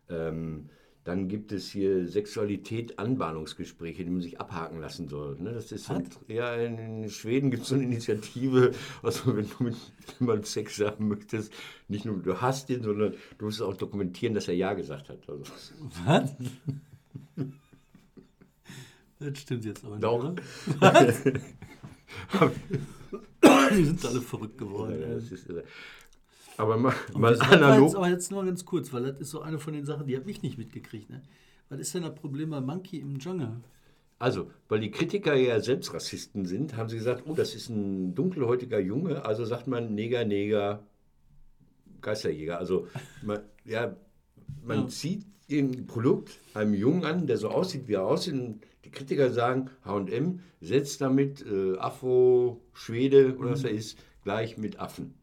[0.10, 0.70] Ähm,
[1.04, 5.38] dann gibt es hier Sexualität, Anbahnungsgespräche, die man sich abhaken lassen soll.
[5.38, 5.52] Ne?
[5.52, 9.64] Das ist so ein, ja, in Schweden gibt es so eine Initiative, also wenn du
[9.66, 9.76] mit
[10.20, 11.52] jemandem Sex haben möchtest,
[11.90, 15.20] nicht nur du hast ihn, sondern du musst auch dokumentieren, dass er Ja gesagt hat.
[15.28, 15.44] Also,
[16.06, 16.36] Was?
[19.20, 20.04] Das stimmt jetzt aber nicht.
[20.04, 20.20] Doch.
[20.20, 20.36] Oder?
[23.76, 25.02] Die sind alle verrückt geworden.
[25.02, 25.20] Ja,
[26.58, 27.96] Aber mal, mal war jetzt, analog.
[27.96, 30.30] aber jetzt nur ganz kurz, weil das ist so eine von den Sachen, die habe
[30.30, 31.10] ich nicht mitgekriegt.
[31.10, 31.22] Ne?
[31.70, 33.62] Was ist denn das Problem bei Monkey im Jungle?
[34.20, 38.14] Also, weil die Kritiker ja selbst Rassisten sind, haben sie gesagt, oh, das ist ein
[38.16, 40.84] dunkelhäutiger Junge, also sagt man Neger, Neger,
[42.02, 42.58] Geisterjäger.
[42.60, 42.88] Also,
[43.22, 43.96] man, ja,
[44.64, 44.88] man Ja.
[44.88, 48.34] zieht ein Produkt einem Jungen an, der so aussieht, wie er aussieht.
[48.34, 54.58] Und die Kritiker sagen, H&M setzt damit äh, Afro, Schwede oder was er ist, gleich
[54.58, 55.14] mit Affen.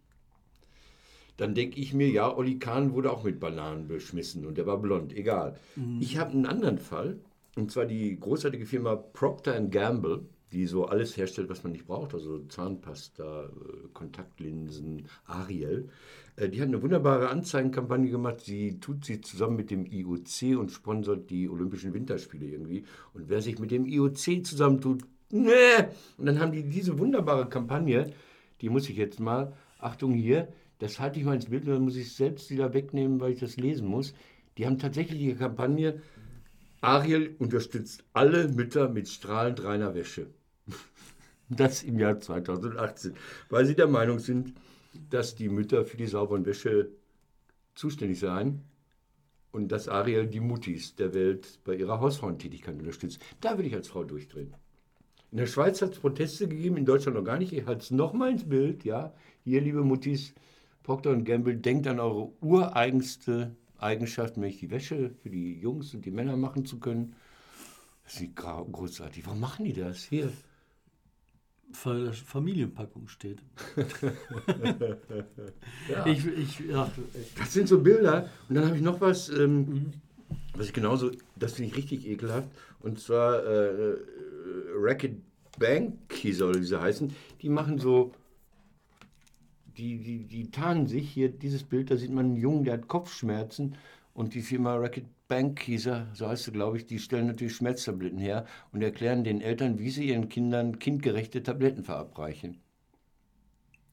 [1.40, 4.79] Dann denke ich mir, ja, Olli Kahn wurde auch mit Bananen beschmissen und der war
[4.79, 5.57] blond, egal.
[6.00, 7.18] Ich habe einen anderen Fall,
[7.57, 12.12] und zwar die großartige Firma Procter Gamble, die so alles herstellt, was man nicht braucht,
[12.12, 13.48] also Zahnpasta, äh,
[13.92, 15.88] Kontaktlinsen, Ariel.
[16.37, 18.40] Äh, Die hat eine wunderbare Anzeigenkampagne gemacht.
[18.40, 22.85] Sie tut sie zusammen mit dem IOC und sponsert die Olympischen Winterspiele irgendwie.
[23.14, 25.85] Und wer sich mit dem IOC zusammentut, nee!
[26.18, 28.12] Und dann haben die diese wunderbare Kampagne,
[28.61, 30.48] die muss ich jetzt mal, Achtung hier,
[30.80, 33.40] das halte ich mal ins Bild, dann muss ich es selbst wieder wegnehmen, weil ich
[33.40, 34.14] das lesen muss.
[34.58, 36.02] Die haben tatsächlich die Kampagne,
[36.80, 40.26] Ariel unterstützt alle Mütter mit strahlend reiner Wäsche.
[41.52, 43.14] Das im Jahr 2018,
[43.48, 44.54] weil sie der Meinung sind,
[45.10, 46.90] dass die Mütter für die sauberen Wäsche
[47.74, 48.62] zuständig seien
[49.50, 53.20] und dass Ariel die Muttis der Welt bei ihrer Hausfrauentätigkeit unterstützt.
[53.40, 54.54] Da würde ich als Frau durchdrehen.
[55.32, 57.52] In der Schweiz hat es Proteste gegeben, in Deutschland noch gar nicht.
[57.52, 59.12] Ich halte es nochmal ins Bild, ja.
[59.42, 60.34] Hier, liebe Muttis,
[60.82, 66.10] Procter Gamble, denkt an eure ureigenste Eigenschaft, nämlich die Wäsche für die Jungs und die
[66.10, 67.14] Männer machen zu können.
[68.04, 69.24] Das ist großartig.
[69.26, 70.04] Warum machen die das?
[70.04, 70.32] Hier.
[71.84, 73.42] Weil Familienpackung steht.
[75.88, 76.06] Ja.
[76.06, 76.90] Ich, ich, ja,
[77.38, 78.28] Das sind so Bilder.
[78.48, 79.92] Und dann habe ich noch was, ähm,
[80.54, 82.48] was ich genauso, das finde ich richtig ekelhaft.
[82.80, 83.96] Und zwar äh, äh,
[84.76, 85.16] Racket
[85.58, 87.14] Banky soll diese heißen.
[87.42, 88.12] Die machen so,
[89.80, 91.10] die, die, die tarnen sich.
[91.10, 93.76] Hier, dieses Bild, da sieht man einen Jungen, der hat Kopfschmerzen.
[94.14, 98.46] Und die Firma Racket Bankkieser, so heißt sie, glaube ich, die stellen natürlich Schmerztabletten her
[98.72, 102.60] und erklären den Eltern, wie sie ihren Kindern kindgerechte Tabletten verabreichen.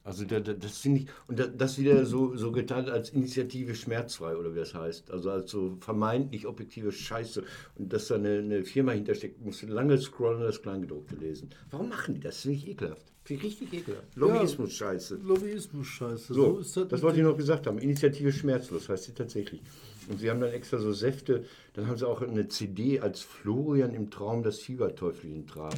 [0.08, 3.74] Also da, da, das finde ich, und da, das wieder so, so getan als Initiative
[3.74, 5.10] schmerzfrei oder wie das heißt.
[5.10, 7.44] Also als so vermeintlich objektive Scheiße.
[7.74, 11.50] Und dass da eine, eine Firma hintersteckt, musst du lange scrollen und das Kleingedruckte lesen.
[11.70, 12.40] Warum machen die das?
[12.40, 13.04] Finde ich ekelhaft.
[13.22, 14.16] Finde ich richtig ekelhaft.
[14.16, 15.16] Lobbyismus-Scheiße.
[15.22, 16.32] Lobbyismus-Scheiße.
[16.32, 16.88] So, ist das.
[16.88, 17.76] das wollte ich noch gesagt haben.
[17.76, 19.60] Initiative schmerzlos heißt sie tatsächlich.
[20.08, 21.44] Und sie haben dann extra so Säfte.
[21.74, 25.74] Dann haben sie auch eine CD, als Florian im Traum das Fieberteufelchen traf.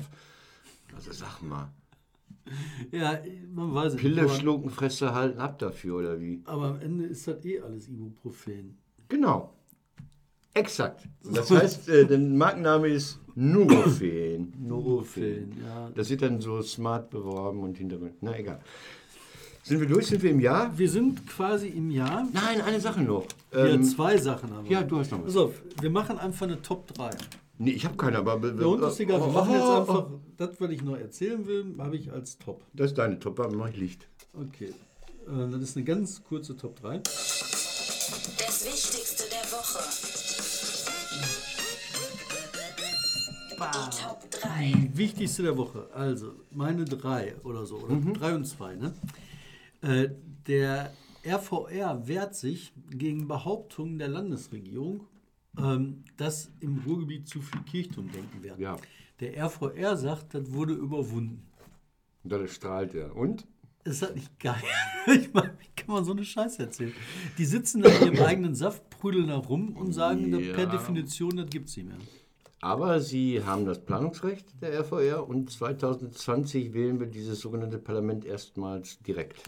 [0.95, 1.73] Also sag mal.
[2.91, 3.19] Ja,
[3.55, 4.37] man weiß es Pille nicht.
[4.37, 6.41] schlucken, Fresse halten ab dafür, oder wie?
[6.45, 8.77] Aber, aber am Ende ist das eh alles Ibuprofen.
[9.09, 9.53] Genau.
[10.55, 11.07] Exakt.
[11.23, 14.53] Das heißt, äh, der Markenname ist Nurofen.
[14.67, 15.53] Nurofen.
[15.65, 15.91] ja.
[15.95, 18.15] Das wird dann so smart beworben und Hintergrund.
[18.21, 18.61] Na egal.
[19.63, 20.07] Sind wir durch?
[20.07, 20.77] Sind wir im Jahr?
[20.77, 22.27] Wir sind quasi im Jahr.
[22.33, 23.27] Nein, eine Sache noch.
[23.53, 24.73] Ja, Ähm, zwei Sachen haben wir.
[24.73, 25.37] ja, du hast noch was.
[25.37, 27.11] Auf, wir machen einfach eine Top 3.
[27.61, 28.33] nee, ich habe keine, aber.
[28.45, 30.21] Ja, und ist egal, wir Oh, machen jetzt oh, einfach, oh.
[30.37, 32.65] das, was ich noch erzählen will, habe ich als Top.
[32.73, 34.09] Das ist deine Top, dann mache ich Licht.
[34.35, 34.75] Okay.
[35.27, 36.99] Äh, das ist eine ganz kurze Top 3.
[36.99, 39.79] Das Wichtigste der Woche.
[43.53, 44.91] Die Top 3.
[44.95, 45.89] Wichtigste der Woche.
[45.93, 47.77] Also, meine drei oder so.
[47.77, 48.95] Oder drei und zwei, ne?
[49.83, 50.09] Äh,
[50.47, 50.93] der
[51.25, 55.07] RVR wehrt sich gegen Behauptungen der Landesregierung,
[55.63, 58.61] ähm, dass im Ruhrgebiet zu viel Kirchturmdenken wäre.
[58.61, 58.77] Ja.
[59.21, 61.47] Der RVR sagt, das wurde überwunden.
[62.25, 63.15] Und dann strahlt er.
[63.17, 63.47] Und?
[63.85, 64.63] Ist das nicht geil?
[65.07, 66.93] Ich meine, wie kann man so eine Scheiße erzählen?
[67.39, 70.53] Die sitzen da in ihrem eigenen Saft, prüdeln da rum und sagen, Ja.
[70.55, 71.97] per Definition, das gibt es nicht mehr.
[72.61, 78.99] Aber sie haben das Planungsrecht, der RVR, und 2020 wählen wir dieses sogenannte Parlament erstmals
[79.01, 79.43] direkt.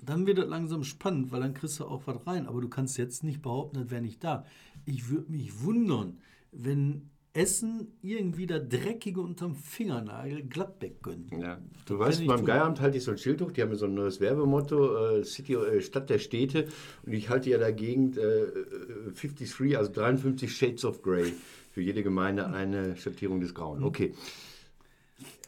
[0.00, 2.46] Dann wird das langsam spannend, weil dann kriegst du auch was rein.
[2.46, 4.44] Aber du kannst jetzt nicht behaupten, das wäre nicht da.
[4.86, 6.18] Ich würde mich wundern,
[6.52, 11.30] wenn Essen irgendwie der Dreckige unterm Fingernagel Gladbeck gönnt.
[11.32, 11.58] Ja.
[11.84, 12.44] Du kann weißt, ich beim.
[12.44, 15.54] Geieramt halte ich so ein Schild hoch, die haben so ein neues Werbemotto, äh, City,
[15.54, 16.68] äh, Stadt der Städte.
[17.04, 21.34] Und ich halte ja dagegen äh, äh, 53, also 53 Shades of Grey.
[21.72, 23.82] Für jede Gemeinde eine Schattierung des Grauen.
[23.82, 24.14] Okay.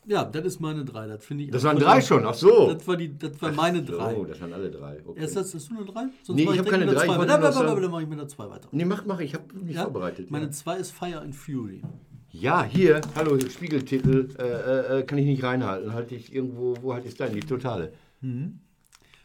[0.09, 1.07] Ja, das ist meine drei.
[1.07, 1.51] Das finde ich.
[1.51, 2.73] Das waren drei schon, ach so.
[2.73, 4.15] Das war, die, das war meine drei.
[4.17, 4.99] Oh, das waren alle drei.
[5.05, 5.21] Okay.
[5.21, 6.07] Erst hast, hast du eine drei?
[6.23, 8.09] Sonst Nee, ich hab direkt keine drei, ich zwei nur Dann sagen- dann mache ich
[8.09, 8.69] mit der zwei weiter.
[8.73, 9.83] Nee, mach, mach, ich habe mich Ja?
[9.83, 10.31] vorbereitet.
[10.31, 10.51] Meine ja.
[10.51, 11.83] zwei ist Fire and Fury.
[12.31, 15.93] Ja, hier, hallo, Spiegeltitel, äh, äh, äh, kann ich nicht reinhalten.
[15.93, 17.35] Halte ich irgendwo, wo halte ich es dein?
[17.35, 17.93] Die Totale.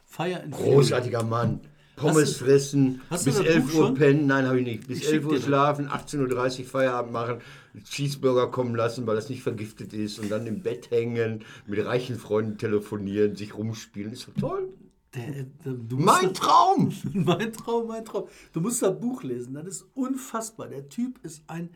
[0.06, 0.69] Fire and Fury.
[0.69, 1.62] Großartiger Mann.
[1.96, 3.93] Pommes Hast fressen, du bis das 11 Buch Uhr schon?
[3.96, 4.88] pennen, nein, habe ich nicht.
[4.88, 7.38] Bis Ich schick 11 Uhr schlafen, 18.30 Uhr Feierabend machen,
[7.83, 12.17] Cheeseburger kommen lassen, weil das nicht vergiftet ist und dann im Bett hängen, mit reichen
[12.17, 14.13] Freunden telefonieren, sich rumspielen.
[14.13, 14.69] Ist doch toll.
[15.15, 16.91] Der, der, Mein Traum!
[17.13, 18.27] mein Traum, mein Traum.
[18.52, 20.67] Du musst das Buch lesen, das ist unfassbar.
[20.67, 21.69] Der Typ ist ein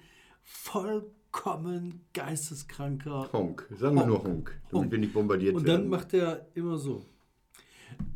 [0.44, 3.30] vollkommen geisteskranker.
[3.34, 4.92] Honk, sagen wir nur Honk, damit Honk.
[4.92, 5.82] wir nicht bombardiert Und werden.
[5.82, 7.06] dann macht er immer so.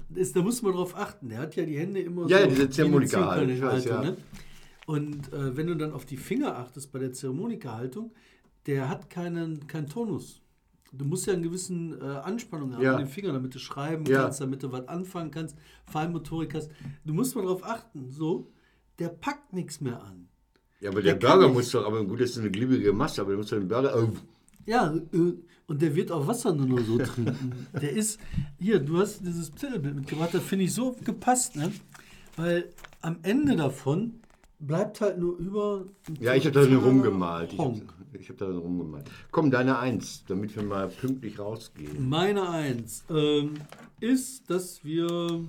[0.10, 1.30] Das, da muss man drauf achten.
[1.30, 2.44] Der hat ja die Hände immer Ja, so.
[2.44, 4.02] ja, diese weiß, Ziehharmonika-Haltung, ja.
[4.02, 4.18] ne?
[4.86, 8.12] Und äh, wenn du dann auf die Finger achtest bei der Ziehharmonika-Haltung,
[8.66, 10.42] der hat keinen, keinen Tonus.
[10.92, 12.94] du musst ja einen gewissen äh, Anspannung haben Ja.
[12.94, 14.24] an den Fingern, damit du schreiben Ja.
[14.24, 15.56] kannst, damit du was anfangen kannst,
[15.86, 16.70] Feinmotorik hast.
[17.06, 18.52] Du musst mal darauf achten, so,
[19.00, 20.28] der packt nichts mehr an.
[20.82, 23.32] Ja, aber Der der, Burger muss doch, aber gut, das ist eine glibbige Masse, aber
[23.32, 23.96] du musst doch den Burger.
[23.96, 24.12] Oh,
[24.66, 25.34] Ja, äh,
[25.68, 27.68] und der wird auch Wasser nur noch so trinken.
[27.80, 28.20] Der ist,
[28.60, 31.72] hier, du hast dieses Titelbild mitgebracht, das finde ich so gepasst, ne?
[32.36, 32.70] Weil
[33.02, 34.16] am Ende davon
[34.62, 35.86] bleibt halt nur über.
[36.20, 37.54] ja, ich habe da drin rumgemalt.
[37.54, 38.30] Ich habe Honk.
[38.30, 39.10] hab da rumgemalt.
[39.32, 42.08] Komm, deine Eins, damit wir mal pünktlich rausgehen.
[42.08, 43.56] Meine Eins ähm,
[44.00, 45.44] ist, dass wir.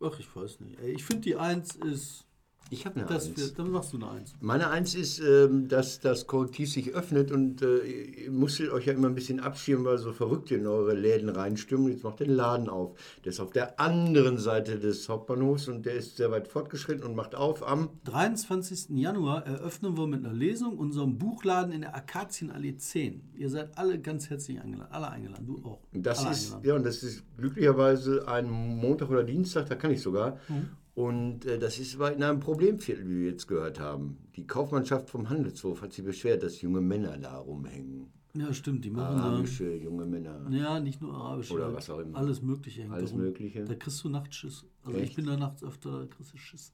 [0.00, 0.80] Ach, ich weiß nicht.
[0.80, 2.24] Ey, ich finde, die Eins ist.
[2.72, 3.52] Ich habe eine Dass Eins.
[3.52, 4.32] dann machst du eine Eins.
[4.40, 7.80] Meine Eins ist, ähm, dass das Korrektiv sich öffnet und äh,
[8.24, 11.92] ihr musstet euch ja immer ein bisschen abschirmen, weil so verrückt in eure Läden reinstürmen.
[11.92, 12.96] Jetzt macht den Laden auf.
[13.24, 17.14] Der ist auf der anderen Seite des Hauptbahnhofs und der ist sehr weit fortgeschritten und
[17.14, 18.88] macht auf am 23.
[18.98, 23.32] Januar eröffnen wir mit einer Lesung unseren Buchladen in der Akazienallee 10.
[23.36, 24.90] Ihr seid alle ganz herzlich eingeladen.
[24.92, 25.80] Alle eingeladen, du auch.
[25.92, 26.68] Das alle ist, eingeladen.
[26.68, 30.38] ja, und das ist glücklicherweise ein Montag oder Dienstag, da kann ich sogar.
[30.48, 30.70] Mhm.
[30.94, 34.18] Und äh, das ist aber in einem Problemviertel, wie wir jetzt gehört haben.
[34.36, 38.12] Die Kaufmannschaft vom Handelshof hat sich beschwert, dass junge Männer da rumhängen.
[38.34, 40.46] Ja, stimmt, die machen Arabische junge Männer.
[40.50, 41.50] Ja, nicht nur arabisch.
[41.50, 42.16] Oder halt was auch immer.
[42.18, 43.24] Alles Mögliche hängt Alles da rum.
[43.24, 43.64] Mögliche.
[43.64, 44.64] Da kriegst du Nachtschiss.
[44.84, 45.16] Also ich Echt?
[45.16, 46.72] bin da nachts öfter, da kriegst du Schiss.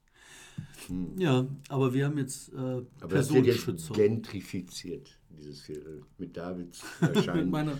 [1.16, 6.02] Ja, aber wir haben jetzt äh, Aber das wird jetzt gentrifiziert, dieses Viertel.
[6.18, 7.50] Mit Davids Erscheinen.
[7.50, 7.72] meiner,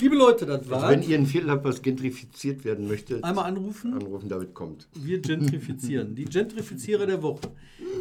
[0.00, 0.90] liebe Leute, das also war.
[0.90, 3.92] wenn ihr ein Viertel habt, was gentrifiziert werden möchte, Einmal anrufen.
[3.94, 4.86] anrufen, David kommt.
[4.94, 6.14] Wir gentrifizieren.
[6.14, 7.48] Die Gentrifizierer der Woche.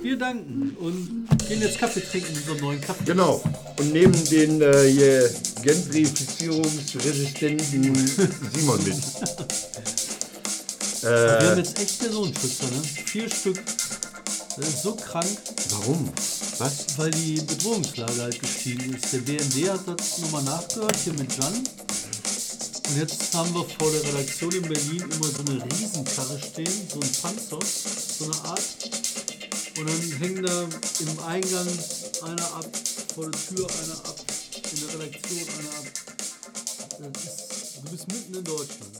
[0.02, 3.04] Wir danken und gehen jetzt Kaffee trinken in unserem neuen Kaffee.
[3.06, 3.42] Genau.
[3.80, 5.30] Und nehmen den äh, hier
[5.64, 7.96] gentrifizierungsresistenten
[8.54, 8.96] Simon mit.
[11.02, 12.82] Wir haben Äh, jetzt echt Personenschützer, ne?
[13.06, 13.58] Vier Stück.
[14.58, 15.38] Das ist so krank,
[15.70, 16.12] warum?
[16.58, 16.98] Was?
[16.98, 19.14] weil die Bedrohungslage halt gestiegen ist.
[19.14, 21.54] Der BND hat das nochmal nachgehört, hier mit Jan.
[21.54, 27.00] Und jetzt haben wir vor der Redaktion in Berlin immer so eine Riesenkarre stehen, so
[27.00, 27.60] ein Panzer,
[28.18, 28.90] so eine Art.
[29.78, 31.68] Und dann hängen da im Eingang
[32.24, 32.66] einer ab,
[33.14, 34.16] vor der Tür einer ab,
[34.72, 35.86] in der Redaktion einer ab.
[37.14, 39.00] Das ist, du bist mitten in Deutschland.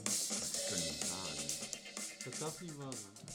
[2.24, 3.27] Das darf nicht wahr sein.